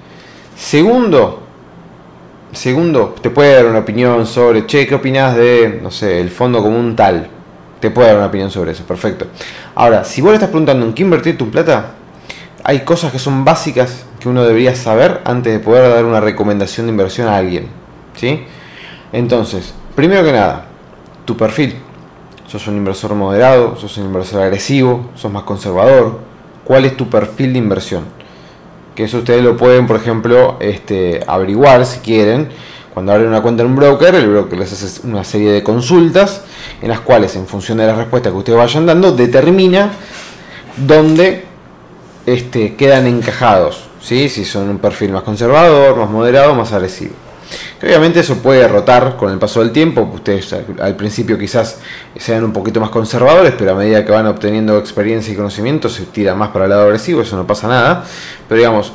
Segundo, 0.56 1.44
segundo, 2.52 3.13
te 3.22 3.30
puede 3.30 3.54
dar 3.54 3.68
una 3.68 3.80
opinión 3.80 4.26
sobre, 4.26 4.66
che, 4.66 4.88
¿qué 4.88 4.96
opinas 4.96 5.36
de, 5.36 5.80
no 5.84 5.92
sé, 5.92 6.20
el 6.20 6.32
fondo 6.32 6.63
común 6.63 6.96
tal? 6.96 7.30
Te 7.84 7.91
puede 7.91 8.08
dar 8.08 8.15
una 8.15 8.28
opinión 8.28 8.50
sobre 8.50 8.72
eso, 8.72 8.86
perfecto. 8.86 9.28
Ahora, 9.76 10.06
si 10.06 10.22
vos 10.22 10.30
le 10.30 10.36
estás 10.36 10.50
preguntando 10.50 10.86
en 10.86 10.93
qué 10.93 11.04
invertir 11.04 11.38
tu 11.38 11.52
plata, 11.52 11.88
hay 12.63 12.86
cosas 12.86 13.12
que 13.12 13.19
son 13.19 13.43
básicas 13.43 14.06
que 14.22 14.30
uno 14.30 14.46
debería 14.46 14.74
saber 14.74 15.19
antes 15.26 15.52
de 15.52 15.60
poder 15.60 15.93
dar 15.93 16.06
una 16.06 16.22
recomendación 16.22 16.86
de 16.86 16.91
inversión 16.91 17.28
a 17.28 17.36
alguien. 17.36 17.67
¿sí? 18.15 18.46
Entonces, 19.12 19.74
primero 19.98 20.24
que 20.24 20.32
nada, 20.32 20.67
tu 21.26 21.36
perfil. 21.36 21.76
¿Sos 22.48 22.65
un 22.67 22.78
inversor 22.78 23.15
moderado? 23.15 23.76
¿Sos 23.76 23.98
un 23.98 24.06
inversor 24.06 24.43
agresivo? 24.43 25.10
¿Sos 25.15 25.30
más 25.30 25.43
conservador? 25.43 26.22
¿Cuál 26.63 26.86
es 26.86 26.96
tu 26.96 27.10
perfil 27.10 27.52
de 27.52 27.60
inversión? 27.60 28.06
Que 28.96 29.04
eso 29.04 29.17
ustedes 29.17 29.43
lo 29.43 29.58
pueden, 29.58 29.88
por 29.88 29.98
ejemplo, 29.98 30.56
este, 30.62 31.22
averiguar 31.28 31.86
si 31.86 32.00
quieren 32.00 32.48
cuando 32.93 33.12
abren 33.12 33.27
una 33.27 33.41
cuenta 33.41 33.63
en 33.63 33.69
un 33.69 33.75
broker, 33.75 34.13
el 34.13 34.29
broker 34.29 34.60
les 34.60 34.71
hace 34.71 35.08
una 35.08 35.23
serie 35.23 35.51
de 35.51 35.63
consultas 35.63 36.43
en 36.79 36.89
las 36.89 36.99
cuales, 36.99 37.36
en 37.36 37.47
función 37.47 37.79
de 37.79 37.88
la 37.88 37.95
respuesta 37.95 38.29
que 38.29 38.36
ustedes 38.36 38.58
vayan 38.58 38.86
dando, 38.86 39.12
determina 39.12 39.91
dónde 40.77 41.45
este, 42.27 42.75
quedan 42.75 43.08
encajados. 43.08 43.86
¿sí? 43.99 44.29
Si 44.29 44.45
son 44.45 44.69
un 44.69 44.77
perfil 44.77 45.12
más 45.12 45.23
conservador, 45.23 45.97
más 45.97 46.10
moderado, 46.10 46.53
más 46.53 46.71
agresivo. 46.71 47.15
obviamente 47.82 48.19
eso 48.19 48.36
puede 48.38 48.67
rotar 48.67 49.17
con 49.17 49.32
el 49.32 49.39
paso 49.39 49.62
del 49.62 49.71
tiempo. 49.71 50.08
Ustedes 50.13 50.53
al 50.79 50.95
principio 50.95 51.36
quizás 51.39 51.79
sean 52.15 52.43
un 52.43 52.53
poquito 52.53 52.79
más 52.79 52.91
conservadores, 52.91 53.56
pero 53.58 53.71
a 53.71 53.75
medida 53.75 54.06
que 54.06 54.12
van 54.12 54.27
obteniendo 54.27 54.77
experiencia 54.77 55.34
y 55.34 55.36
conocimiento 55.36 55.89
se 55.89 56.03
tiran 56.03 56.38
más 56.38 56.49
para 56.49 56.65
el 56.65 56.69
lado 56.69 56.84
agresivo, 56.84 57.23
eso 57.23 57.36
no 57.38 57.47
pasa 57.47 57.67
nada. 57.67 58.06
Pero 58.47 58.60
digamos, 58.60 58.93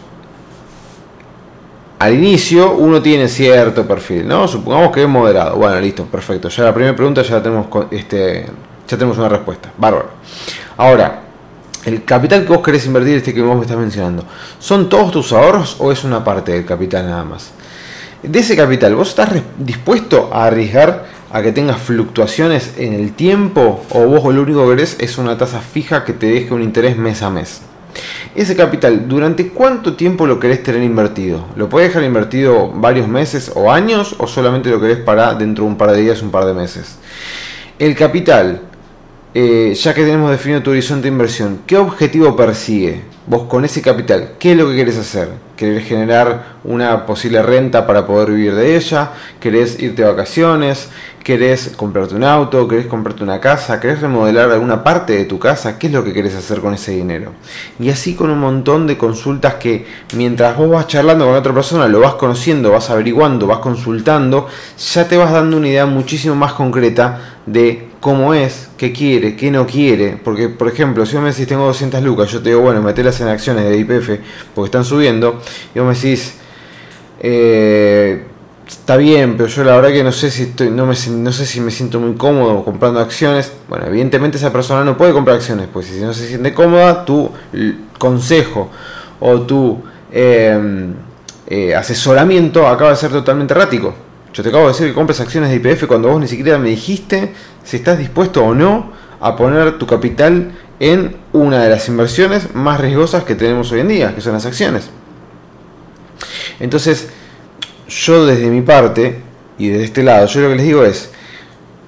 al 1.98 2.14
inicio 2.14 2.72
uno 2.72 3.02
tiene 3.02 3.28
cierto 3.28 3.86
perfil, 3.86 4.26
¿no? 4.26 4.46
Supongamos 4.46 4.92
que 4.92 5.02
es 5.02 5.08
moderado. 5.08 5.56
Bueno, 5.56 5.80
listo, 5.80 6.04
perfecto. 6.04 6.48
Ya 6.48 6.64
la 6.64 6.74
primera 6.74 6.94
pregunta 6.94 7.22
ya 7.22 7.42
tenemos 7.42 7.66
este 7.90 8.46
ya 8.86 8.96
tenemos 8.96 9.18
una 9.18 9.28
respuesta. 9.28 9.70
Bárbaro. 9.76 10.10
Ahora, 10.76 11.22
el 11.84 12.04
capital 12.04 12.42
que 12.42 12.48
vos 12.48 12.62
querés 12.62 12.86
invertir, 12.86 13.16
este 13.16 13.34
que 13.34 13.42
vos 13.42 13.56
me 13.56 13.62
estás 13.62 13.76
mencionando, 13.76 14.24
¿son 14.58 14.88
todos 14.88 15.10
tus 15.10 15.32
ahorros 15.32 15.76
o 15.78 15.92
es 15.92 16.04
una 16.04 16.24
parte 16.24 16.52
del 16.52 16.64
capital 16.64 17.06
nada 17.06 17.24
más? 17.24 17.50
De 18.22 18.38
ese 18.38 18.56
capital, 18.56 18.94
¿vos 18.94 19.10
estás 19.10 19.30
dispuesto 19.58 20.30
a 20.32 20.46
arriesgar 20.46 21.06
a 21.30 21.42
que 21.42 21.52
tengas 21.52 21.78
fluctuaciones 21.78 22.74
en 22.78 22.94
el 22.94 23.12
tiempo 23.12 23.84
o 23.90 24.06
vos 24.06 24.34
lo 24.34 24.42
único 24.42 24.64
que 24.64 24.76
querés 24.76 24.96
es 24.98 25.18
una 25.18 25.36
tasa 25.36 25.60
fija 25.60 26.04
que 26.04 26.14
te 26.14 26.26
deje 26.26 26.54
un 26.54 26.62
interés 26.62 26.96
mes 26.96 27.22
a 27.22 27.30
mes? 27.30 27.60
Ese 28.38 28.54
capital, 28.54 29.08
¿durante 29.08 29.48
cuánto 29.48 29.96
tiempo 29.96 30.24
lo 30.24 30.38
querés 30.38 30.62
tener 30.62 30.84
invertido? 30.84 31.44
¿Lo 31.56 31.68
puedes 31.68 31.88
dejar 31.88 32.04
invertido 32.04 32.70
varios 32.70 33.08
meses 33.08 33.50
o 33.56 33.72
años 33.72 34.14
o 34.18 34.28
solamente 34.28 34.70
lo 34.70 34.80
querés 34.80 34.98
para 34.98 35.34
dentro 35.34 35.64
de 35.64 35.70
un 35.70 35.76
par 35.76 35.90
de 35.90 36.02
días, 36.02 36.22
un 36.22 36.30
par 36.30 36.44
de 36.44 36.54
meses? 36.54 36.98
El 37.80 37.96
capital, 37.96 38.60
eh, 39.34 39.74
ya 39.74 39.94
que 39.94 40.04
tenemos 40.04 40.30
definido 40.30 40.62
tu 40.62 40.70
horizonte 40.70 41.02
de 41.02 41.08
inversión, 41.08 41.60
¿qué 41.66 41.76
objetivo 41.76 42.34
persigue? 42.34 43.02
Vos 43.26 43.42
con 43.42 43.64
ese 43.64 43.82
capital, 43.82 44.30
¿qué 44.38 44.52
es 44.52 44.56
lo 44.58 44.68
que 44.70 44.76
querés 44.76 44.96
hacer? 44.96 45.28
¿Querés 45.54 45.86
generar 45.86 46.56
una 46.64 47.04
posible 47.04 47.42
renta 47.42 47.86
para 47.86 48.06
poder 48.06 48.30
vivir 48.30 48.54
de 48.54 48.76
ella? 48.76 49.10
¿Querés 49.38 49.78
irte 49.82 50.02
de 50.02 50.08
vacaciones? 50.08 50.88
¿Querés 51.22 51.74
comprarte 51.76 52.14
un 52.14 52.24
auto? 52.24 52.66
¿Querés 52.66 52.86
comprarte 52.86 53.22
una 53.22 53.38
casa? 53.38 53.78
¿Querés 53.80 54.00
remodelar 54.00 54.50
alguna 54.50 54.82
parte 54.82 55.14
de 55.14 55.24
tu 55.26 55.38
casa? 55.38 55.78
¿Qué 55.78 55.88
es 55.88 55.92
lo 55.92 56.04
que 56.04 56.14
querés 56.14 56.34
hacer 56.34 56.60
con 56.60 56.72
ese 56.72 56.92
dinero? 56.92 57.32
Y 57.78 57.90
así 57.90 58.14
con 58.14 58.30
un 58.30 58.38
montón 58.38 58.86
de 58.86 58.96
consultas 58.96 59.56
que 59.56 59.84
mientras 60.14 60.56
vos 60.56 60.70
vas 60.70 60.86
charlando 60.86 61.26
con 61.26 61.34
otra 61.34 61.52
persona, 61.52 61.86
lo 61.86 62.00
vas 62.00 62.14
conociendo, 62.14 62.70
vas 62.70 62.88
averiguando, 62.88 63.46
vas 63.46 63.58
consultando, 63.58 64.46
ya 64.78 65.06
te 65.06 65.18
vas 65.18 65.32
dando 65.32 65.58
una 65.58 65.68
idea 65.68 65.84
muchísimo 65.84 66.34
más 66.34 66.54
concreta 66.54 67.20
de 67.44 67.87
cómo 68.00 68.34
es, 68.34 68.68
qué 68.76 68.92
quiere, 68.92 69.36
qué 69.36 69.50
no 69.50 69.66
quiere. 69.66 70.18
Porque, 70.22 70.48
por 70.48 70.68
ejemplo, 70.68 71.04
si 71.06 71.14
vos 71.14 71.22
me 71.22 71.30
decís 71.30 71.46
tengo 71.46 71.66
200 71.66 72.02
lucas, 72.02 72.30
yo 72.30 72.42
te 72.42 72.50
digo, 72.50 72.62
bueno, 72.62 72.82
metelas 72.82 73.20
en 73.20 73.28
acciones 73.28 73.64
de 73.64 73.78
IPF 73.78 74.20
porque 74.54 74.66
están 74.66 74.84
subiendo, 74.84 75.40
y 75.74 75.78
vos 75.78 75.88
me 75.88 75.94
decís, 75.94 76.34
eh, 77.20 78.24
está 78.66 78.96
bien, 78.96 79.36
pero 79.36 79.48
yo 79.48 79.64
la 79.64 79.76
verdad 79.76 79.90
que 79.90 80.04
no 80.04 80.12
sé 80.12 80.30
si 80.30 80.44
estoy, 80.44 80.70
no, 80.70 80.86
me, 80.86 80.94
no 81.10 81.32
sé 81.32 81.46
si 81.46 81.60
me 81.60 81.70
siento 81.70 81.98
muy 82.00 82.14
cómodo 82.14 82.64
comprando 82.64 83.00
acciones. 83.00 83.52
Bueno, 83.68 83.86
evidentemente 83.86 84.36
esa 84.36 84.52
persona 84.52 84.84
no 84.84 84.96
puede 84.96 85.12
comprar 85.12 85.36
acciones, 85.36 85.68
pues 85.72 85.86
si 85.86 86.00
no 86.00 86.12
se 86.12 86.28
siente 86.28 86.54
cómoda, 86.54 87.04
tu 87.04 87.30
consejo 87.98 88.70
o 89.20 89.40
tu 89.40 89.82
em, 90.12 90.94
eh, 91.46 91.74
asesoramiento 91.74 92.66
acaba 92.66 92.90
de 92.90 92.96
ser 92.96 93.10
totalmente 93.10 93.54
errático. 93.54 94.07
Yo 94.32 94.42
te 94.42 94.50
acabo 94.50 94.64
de 94.64 94.72
decir 94.72 94.86
que 94.88 94.94
compres 94.94 95.20
acciones 95.20 95.50
de 95.50 95.56
IPF 95.56 95.86
cuando 95.86 96.08
vos 96.08 96.20
ni 96.20 96.28
siquiera 96.28 96.58
me 96.58 96.68
dijiste 96.68 97.32
si 97.64 97.76
estás 97.76 97.98
dispuesto 97.98 98.44
o 98.44 98.54
no 98.54 98.92
a 99.20 99.36
poner 99.36 99.78
tu 99.78 99.86
capital 99.86 100.52
en 100.80 101.16
una 101.32 101.62
de 101.62 101.70
las 101.70 101.88
inversiones 101.88 102.54
más 102.54 102.80
riesgosas 102.80 103.24
que 103.24 103.34
tenemos 103.34 103.72
hoy 103.72 103.80
en 103.80 103.88
día, 103.88 104.14
que 104.14 104.20
son 104.20 104.34
las 104.34 104.46
acciones. 104.46 104.90
Entonces, 106.60 107.08
yo 107.88 108.26
desde 108.26 108.50
mi 108.50 108.62
parte 108.62 109.20
y 109.58 109.68
desde 109.68 109.84
este 109.84 110.02
lado, 110.02 110.26
yo 110.26 110.40
lo 110.42 110.50
que 110.50 110.56
les 110.56 110.64
digo 110.64 110.84
es, 110.84 111.10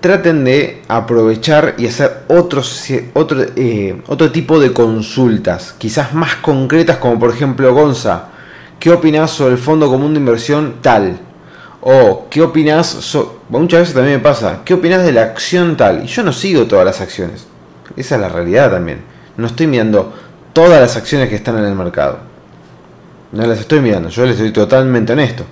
traten 0.00 0.44
de 0.44 0.83
aprovechar 0.88 1.74
y 1.79 1.87
hacer 1.87 2.24
otro, 2.29 2.62
eh, 3.57 4.03
otro 4.07 4.33
tipo 4.33 4.59
de 4.59 4.72
consultas, 4.72 5.74
quizás 5.76 6.14
más 6.14 6.37
concretas 6.37 6.96
como 6.96 7.18
por 7.18 7.31
ejemplo, 7.31 7.72
Gonza, 7.74 8.29
¿qué 8.79 8.90
opinas 8.90 9.31
sobre 9.31 9.53
el 9.53 9.59
Fondo 9.59 9.88
Común 9.88 10.14
de 10.14 10.20
Inversión 10.20 10.76
tal? 10.81 11.20
O, 11.82 12.26
¿qué 12.28 12.42
opinas? 12.42 13.16
muchas 13.48 13.80
veces 13.80 13.94
también 13.94 14.16
me 14.16 14.22
pasa, 14.22 14.60
¿qué 14.64 14.74
opinas 14.74 15.02
de 15.04 15.12
la 15.12 15.22
acción 15.22 15.76
tal? 15.76 16.04
Y 16.04 16.06
yo 16.06 16.22
no 16.22 16.32
sigo 16.32 16.66
todas 16.66 16.84
las 16.84 17.00
acciones. 17.00 17.46
Esa 17.96 18.16
es 18.16 18.20
la 18.20 18.28
realidad 18.28 18.70
también. 18.70 19.00
No 19.36 19.46
estoy 19.46 19.66
mirando 19.66 20.12
todas 20.52 20.80
las 20.80 20.96
acciones 20.96 21.28
que 21.28 21.36
están 21.36 21.58
en 21.58 21.64
el 21.64 21.74
mercado. 21.74 22.18
No 23.32 23.46
las 23.46 23.60
estoy 23.60 23.80
mirando, 23.80 24.08
yo 24.08 24.24
les 24.24 24.34
estoy 24.34 24.50
totalmente 24.50 25.12
honesto. 25.12 25.44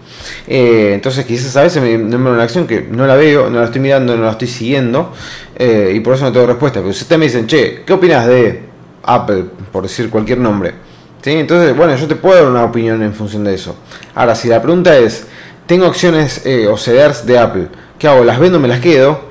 Eh, 0.49 0.91
entonces 0.95 1.25
quizás 1.25 1.57
a 1.57 1.63
veces 1.63 1.81
me 1.81 1.97
nombran 1.97 2.35
una 2.35 2.43
acción 2.43 2.67
que 2.67 2.83
no 2.83 3.07
la 3.07 3.15
veo, 3.15 3.49
no 3.49 3.61
la 3.61 3.67
estoy 3.67 3.81
mirando, 3.81 4.17
no 4.17 4.25
la 4.25 4.33
estoy 4.33 4.49
siguiendo 4.49 5.13
eh, 5.57 5.93
y 5.95 6.01
por 6.01 6.15
eso 6.15 6.25
no 6.25 6.33
tengo 6.33 6.47
respuesta. 6.47 6.81
Pero 6.81 6.93
si 6.93 7.03
ustedes 7.03 7.19
me 7.21 7.27
dicen, 7.27 7.47
che, 7.47 7.85
¿qué 7.87 7.93
opinas 7.93 8.27
de 8.27 8.65
Apple, 9.05 9.45
por 9.71 9.85
decir 9.85 10.11
cualquier 10.11 10.39
nombre? 10.39 10.75
¿Sí? 11.23 11.31
Entonces, 11.31 11.77
bueno, 11.77 11.95
yo 11.97 12.09
te 12.09 12.17
puedo 12.17 12.37
dar 12.37 12.51
una 12.51 12.65
opinión 12.65 13.01
en 13.03 13.15
función 13.15 13.45
de 13.45 13.55
eso. 13.55 13.77
Ahora, 14.15 14.35
si 14.35 14.49
la 14.49 14.61
pregunta 14.61 14.97
es, 14.97 15.27
tengo 15.69 15.85
acciones 15.85 16.47
eh, 16.47 16.67
o 16.67 16.79
CDRs 16.79 17.27
de 17.27 17.39
Apple, 17.39 17.69
¿qué 17.99 18.09
hago? 18.09 18.25
¿Las 18.25 18.41
vendo, 18.41 18.59
me 18.59 18.69
las 18.69 18.81
quedo? 18.81 19.29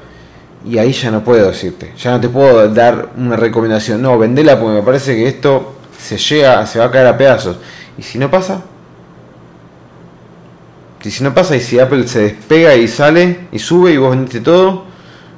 Y 0.63 0.77
ahí 0.77 0.93
ya 0.93 1.09
no 1.09 1.23
puedo 1.23 1.47
decirte, 1.47 1.93
ya 1.97 2.11
no 2.11 2.21
te 2.21 2.29
puedo 2.29 2.69
dar 2.69 3.09
una 3.17 3.35
recomendación. 3.35 4.01
No, 4.01 4.17
vendela 4.19 4.59
porque 4.59 4.75
me 4.75 4.83
parece 4.83 5.15
que 5.15 5.27
esto 5.27 5.73
se 5.97 6.17
llega, 6.17 6.65
se 6.67 6.77
va 6.77 6.85
a 6.85 6.91
caer 6.91 7.07
a 7.07 7.17
pedazos. 7.17 7.57
¿Y 7.97 8.03
si 8.03 8.19
no 8.19 8.29
pasa? 8.29 8.61
Y 11.03 11.09
si 11.09 11.23
no 11.23 11.33
pasa 11.33 11.55
y 11.55 11.61
si 11.61 11.79
Apple 11.79 12.05
se 12.07 12.21
despega 12.21 12.75
y 12.75 12.87
sale 12.87 13.47
y 13.51 13.59
sube 13.59 13.93
y 13.93 13.97
vos 13.97 14.11
vendiste 14.11 14.41
todo 14.41 14.83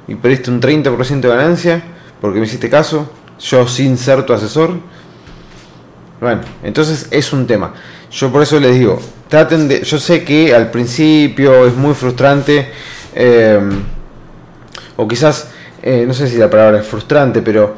y 0.08 0.16
perdiste 0.16 0.50
un 0.50 0.60
30% 0.60 1.20
de 1.20 1.28
ganancia 1.28 1.82
porque 2.20 2.40
me 2.40 2.46
hiciste 2.46 2.68
caso, 2.68 3.08
yo 3.38 3.68
sin 3.68 3.96
ser 3.96 4.26
tu 4.26 4.32
asesor. 4.32 4.74
Bueno, 6.20 6.42
entonces 6.62 7.06
es 7.10 7.32
un 7.32 7.46
tema. 7.46 7.72
Yo 8.10 8.32
por 8.32 8.42
eso 8.42 8.58
les 8.58 8.74
digo, 8.74 9.00
traten 9.30 9.68
de, 9.68 9.82
yo 9.82 9.98
sé 9.98 10.22
que 10.24 10.54
al 10.54 10.70
principio 10.70 11.66
es 11.66 11.74
muy 11.74 11.94
frustrante 11.94 12.68
eh, 13.14 13.58
o 14.96 15.08
quizás, 15.08 15.48
eh, 15.82 16.04
no 16.06 16.12
sé 16.12 16.28
si 16.28 16.36
la 16.36 16.50
palabra 16.50 16.80
es 16.80 16.86
frustrante, 16.86 17.40
pero 17.40 17.74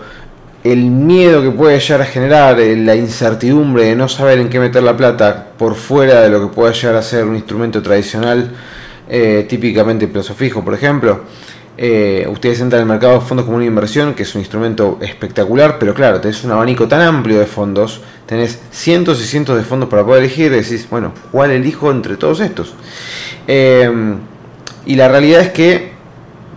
el 0.65 0.91
miedo 0.91 1.43
que 1.43 1.51
puede 1.51 1.79
llegar 1.79 2.03
a 2.03 2.07
generar, 2.07 2.59
eh, 2.59 2.77
la 2.77 2.97
incertidumbre 2.97 3.85
de 3.85 3.95
no 3.95 4.09
saber 4.09 4.39
en 4.39 4.49
qué 4.49 4.59
meter 4.59 4.83
la 4.83 4.97
plata 4.97 5.49
por 5.57 5.75
fuera 5.75 6.23
de 6.23 6.31
lo 6.31 6.41
que 6.41 6.55
puede 6.55 6.73
llegar 6.73 6.97
a 6.97 7.03
ser 7.03 7.25
un 7.25 7.37
instrumento 7.37 7.83
tradicional, 7.83 8.51
eh, 9.09 9.47
típicamente 9.49 10.09
plazo 10.09 10.35
fijo, 10.35 10.65
por 10.65 10.75
ejemplo. 10.75 11.25
Eh, 11.79 12.29
ustedes 12.31 12.61
entran 12.61 12.81
en 12.81 12.89
el 12.89 12.89
mercado 12.89 13.15
de 13.15 13.21
fondos 13.21 13.47
como 13.47 13.57
una 13.57 13.67
inversión, 13.67 14.15
que 14.15 14.25
es 14.25 14.35
un 14.35 14.41
instrumento 14.41 14.99
espectacular, 15.01 15.79
pero 15.79 15.95
claro, 15.95 16.21
tenés 16.21 16.45
un 16.45 16.51
abanico 16.51 16.87
tan 16.87 17.01
amplio 17.01 17.39
de 17.39 17.47
fondos, 17.47 18.03
tenés 18.27 18.61
cientos 18.71 19.21
y 19.23 19.25
cientos 19.25 19.57
de 19.57 19.63
fondos 19.63 19.89
para 19.89 20.05
poder 20.05 20.23
elegir, 20.23 20.53
y 20.53 20.57
decís, 20.57 20.87
bueno, 20.91 21.13
¿cuál 21.31 21.51
elijo 21.51 21.91
entre 21.91 22.17
todos 22.17 22.41
estos? 22.41 22.75
y 24.85 24.95
la 24.95 25.09
realidad 25.09 25.41
es 25.41 25.51
que 25.51 25.93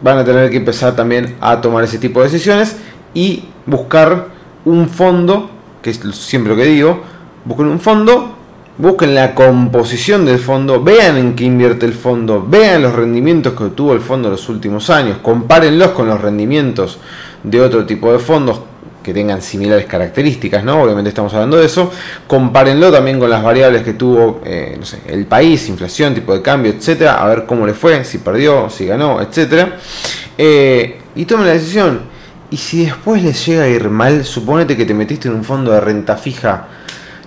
van 0.03 0.19
a 0.19 0.23
tener 0.23 0.51
que 0.51 0.57
empezar 0.57 0.95
también 0.95 1.35
a 1.41 1.61
tomar 1.61 1.83
ese 1.83 1.97
tipo 1.97 2.19
de 2.19 2.27
decisiones 2.29 2.77
y 3.13 3.45
buscar 3.65 4.27
un 4.65 4.89
fondo, 4.89 5.49
que 5.81 5.89
es 5.89 5.99
siempre 6.13 6.51
lo 6.51 6.57
que 6.57 6.65
digo, 6.65 7.01
busquen 7.43 7.67
un 7.67 7.79
fondo, 7.79 8.35
busquen 8.77 9.15
la 9.15 9.33
composición 9.33 10.25
del 10.25 10.39
fondo, 10.39 10.83
vean 10.83 11.17
en 11.17 11.35
qué 11.35 11.45
invierte 11.45 11.85
el 11.85 11.93
fondo, 11.93 12.45
vean 12.47 12.81
los 12.81 12.93
rendimientos 12.93 13.53
que 13.53 13.63
obtuvo 13.63 13.93
el 13.93 14.01
fondo 14.01 14.27
en 14.27 14.33
los 14.33 14.49
últimos 14.49 14.89
años, 14.89 15.19
compárenlos 15.21 15.89
con 15.91 16.07
los 16.07 16.19
rendimientos 16.19 16.99
de 17.43 17.61
otro 17.61 17.85
tipo 17.85 18.11
de 18.11 18.19
fondos 18.19 18.59
que 19.05 19.13
tengan 19.13 19.39
similares 19.39 19.85
características, 19.85 20.63
¿no? 20.63 20.81
Obviamente 20.81 21.09
estamos 21.09 21.31
hablando 21.35 21.57
de 21.57 21.67
eso. 21.67 21.91
Compárenlo 22.25 22.91
también 22.91 23.19
con 23.19 23.29
las 23.29 23.43
variables 23.43 23.83
que 23.83 23.93
tuvo, 23.93 24.41
eh, 24.43 24.75
no 24.79 24.85
sé, 24.85 24.97
el 25.07 25.27
país, 25.27 25.69
inflación, 25.69 26.15
tipo 26.15 26.33
de 26.33 26.41
cambio, 26.41 26.71
etcétera, 26.71 27.21
a 27.21 27.27
ver 27.27 27.45
cómo 27.45 27.67
le 27.67 27.75
fue, 27.75 28.03
si 28.03 28.17
perdió, 28.17 28.67
si 28.67 28.87
ganó, 28.87 29.21
etcétera. 29.21 29.77
Eh, 30.35 30.99
y 31.15 31.25
tomen 31.25 31.45
la 31.45 31.53
decisión. 31.53 32.01
Y 32.49 32.57
si 32.57 32.85
después 32.85 33.21
les 33.21 33.45
llega 33.45 33.63
a 33.65 33.67
ir 33.67 33.89
mal, 33.91 34.25
suponete 34.25 34.75
que 34.75 34.85
te 34.85 34.95
metiste 34.95 35.27
en 35.27 35.35
un 35.35 35.43
fondo 35.43 35.71
de 35.71 35.81
renta 35.81 36.17
fija, 36.17 36.67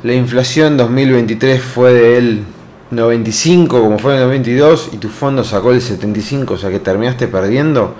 la 0.02 0.14
inflación 0.14 0.76
2023 0.76 1.61
fue 1.61 1.92
del 1.92 2.44
95 2.90 3.82
como 3.82 3.98
fue 3.98 4.12
en 4.12 4.18
el 4.18 4.24
2022 4.26 4.90
y 4.92 4.96
tu 4.98 5.08
fondo 5.08 5.42
sacó 5.42 5.72
el 5.72 5.82
75, 5.82 6.54
o 6.54 6.56
sea 6.56 6.70
que 6.70 6.78
terminaste 6.78 7.26
perdiendo, 7.26 7.96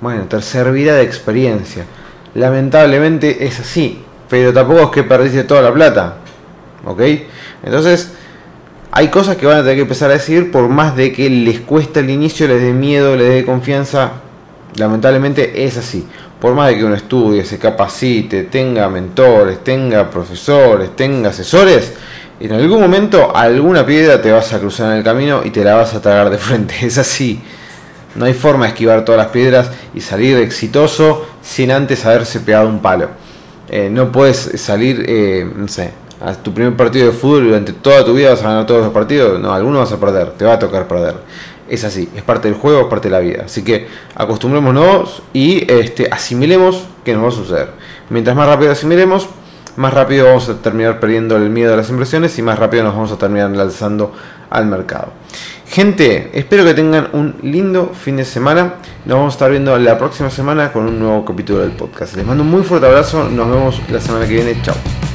bueno, 0.00 0.24
te 0.26 0.40
servirá 0.42 0.94
de 0.94 1.02
experiencia. 1.02 1.84
Lamentablemente 2.34 3.44
es 3.44 3.58
así, 3.58 4.00
pero 4.28 4.52
tampoco 4.52 4.82
es 4.82 4.90
que 4.90 5.02
perdiste 5.02 5.42
toda 5.42 5.62
la 5.62 5.74
plata, 5.74 6.18
¿ok? 6.86 7.02
Entonces, 7.64 8.12
hay 8.92 9.08
cosas 9.08 9.36
que 9.36 9.46
van 9.46 9.58
a 9.58 9.60
tener 9.62 9.74
que 9.74 9.82
empezar 9.82 10.10
a 10.10 10.14
decir 10.14 10.52
por 10.52 10.68
más 10.68 10.94
de 10.94 11.12
que 11.12 11.28
les 11.28 11.60
cuesta 11.60 11.98
el 11.98 12.10
inicio, 12.10 12.46
les 12.46 12.62
dé 12.62 12.72
miedo, 12.72 13.16
les 13.16 13.28
dé 13.28 13.44
confianza, 13.44 14.12
lamentablemente 14.76 15.64
es 15.64 15.76
así 15.76 16.06
por 16.40 16.54
más 16.54 16.68
de 16.68 16.78
que 16.78 16.84
uno 16.84 16.94
estudie, 16.94 17.44
se 17.44 17.58
capacite, 17.58 18.44
tenga 18.44 18.88
mentores, 18.88 19.62
tenga 19.62 20.08
profesores, 20.10 20.96
tenga 20.96 21.28
asesores, 21.28 21.92
en 22.40 22.52
algún 22.52 22.80
momento 22.80 23.36
alguna 23.36 23.84
piedra 23.84 24.22
te 24.22 24.32
vas 24.32 24.50
a 24.54 24.58
cruzar 24.58 24.92
en 24.92 24.98
el 24.98 25.04
camino 25.04 25.42
y 25.44 25.50
te 25.50 25.62
la 25.62 25.74
vas 25.74 25.92
a 25.92 26.00
tragar 26.00 26.30
de 26.30 26.38
frente. 26.38 26.74
Es 26.86 26.96
así. 26.96 27.40
No 28.14 28.24
hay 28.24 28.32
forma 28.32 28.64
de 28.64 28.70
esquivar 28.70 29.04
todas 29.04 29.20
las 29.20 29.28
piedras 29.28 29.70
y 29.94 30.00
salir 30.00 30.38
exitoso 30.38 31.26
sin 31.42 31.70
antes 31.70 32.04
haberse 32.06 32.40
pegado 32.40 32.68
un 32.68 32.80
palo. 32.80 33.10
Eh, 33.68 33.88
no 33.90 34.10
puedes 34.10 34.50
salir, 34.60 35.04
eh, 35.06 35.48
no 35.54 35.68
sé, 35.68 35.92
a 36.20 36.32
tu 36.32 36.52
primer 36.52 36.76
partido 36.76 37.06
de 37.06 37.12
fútbol 37.12 37.44
durante 37.44 37.72
toda 37.74 38.04
tu 38.04 38.14
vida 38.14 38.30
vas 38.30 38.40
a 38.40 38.48
ganar 38.48 38.66
todos 38.66 38.84
los 38.84 38.92
partidos. 38.92 39.38
No, 39.38 39.52
algunos 39.52 39.80
vas 39.80 39.92
a 39.92 40.00
perder, 40.00 40.30
te 40.30 40.44
va 40.46 40.54
a 40.54 40.58
tocar 40.58 40.88
perder 40.88 41.16
es 41.70 41.84
así, 41.84 42.08
es 42.14 42.22
parte 42.22 42.48
del 42.48 42.56
juego, 42.58 42.82
es 42.82 42.86
parte 42.88 43.08
de 43.08 43.12
la 43.12 43.20
vida. 43.20 43.44
Así 43.46 43.62
que 43.62 43.86
acostumbrémonos 44.14 45.22
y 45.32 45.70
este, 45.72 46.08
asimilemos 46.10 46.84
que 47.04 47.14
nos 47.14 47.24
va 47.24 47.28
a 47.28 47.32
suceder. 47.32 47.70
Mientras 48.10 48.36
más 48.36 48.46
rápido 48.46 48.72
asimilemos, 48.72 49.28
más 49.76 49.94
rápido 49.94 50.26
vamos 50.26 50.48
a 50.48 50.56
terminar 50.56 51.00
perdiendo 51.00 51.36
el 51.36 51.48
miedo 51.48 51.72
a 51.72 51.76
las 51.76 51.88
impresiones 51.90 52.38
y 52.38 52.42
más 52.42 52.58
rápido 52.58 52.82
nos 52.84 52.94
vamos 52.94 53.12
a 53.12 53.16
terminar 53.16 53.50
lanzando 53.50 54.12
al 54.50 54.66
mercado. 54.66 55.12
Gente, 55.66 56.30
espero 56.32 56.64
que 56.64 56.74
tengan 56.74 57.10
un 57.12 57.36
lindo 57.42 57.92
fin 57.94 58.16
de 58.16 58.24
semana. 58.24 58.74
Nos 59.04 59.16
vamos 59.16 59.34
a 59.34 59.36
estar 59.36 59.50
viendo 59.50 59.78
la 59.78 59.96
próxima 59.96 60.28
semana 60.28 60.72
con 60.72 60.86
un 60.86 60.98
nuevo 60.98 61.24
capítulo 61.24 61.60
del 61.60 61.70
podcast. 61.70 62.16
Les 62.16 62.26
mando 62.26 62.42
un 62.42 62.50
muy 62.50 62.62
fuerte 62.62 62.88
abrazo. 62.88 63.28
Nos 63.28 63.48
vemos 63.48 63.80
la 63.88 64.00
semana 64.00 64.26
que 64.26 64.34
viene. 64.34 64.60
Chao. 64.62 65.09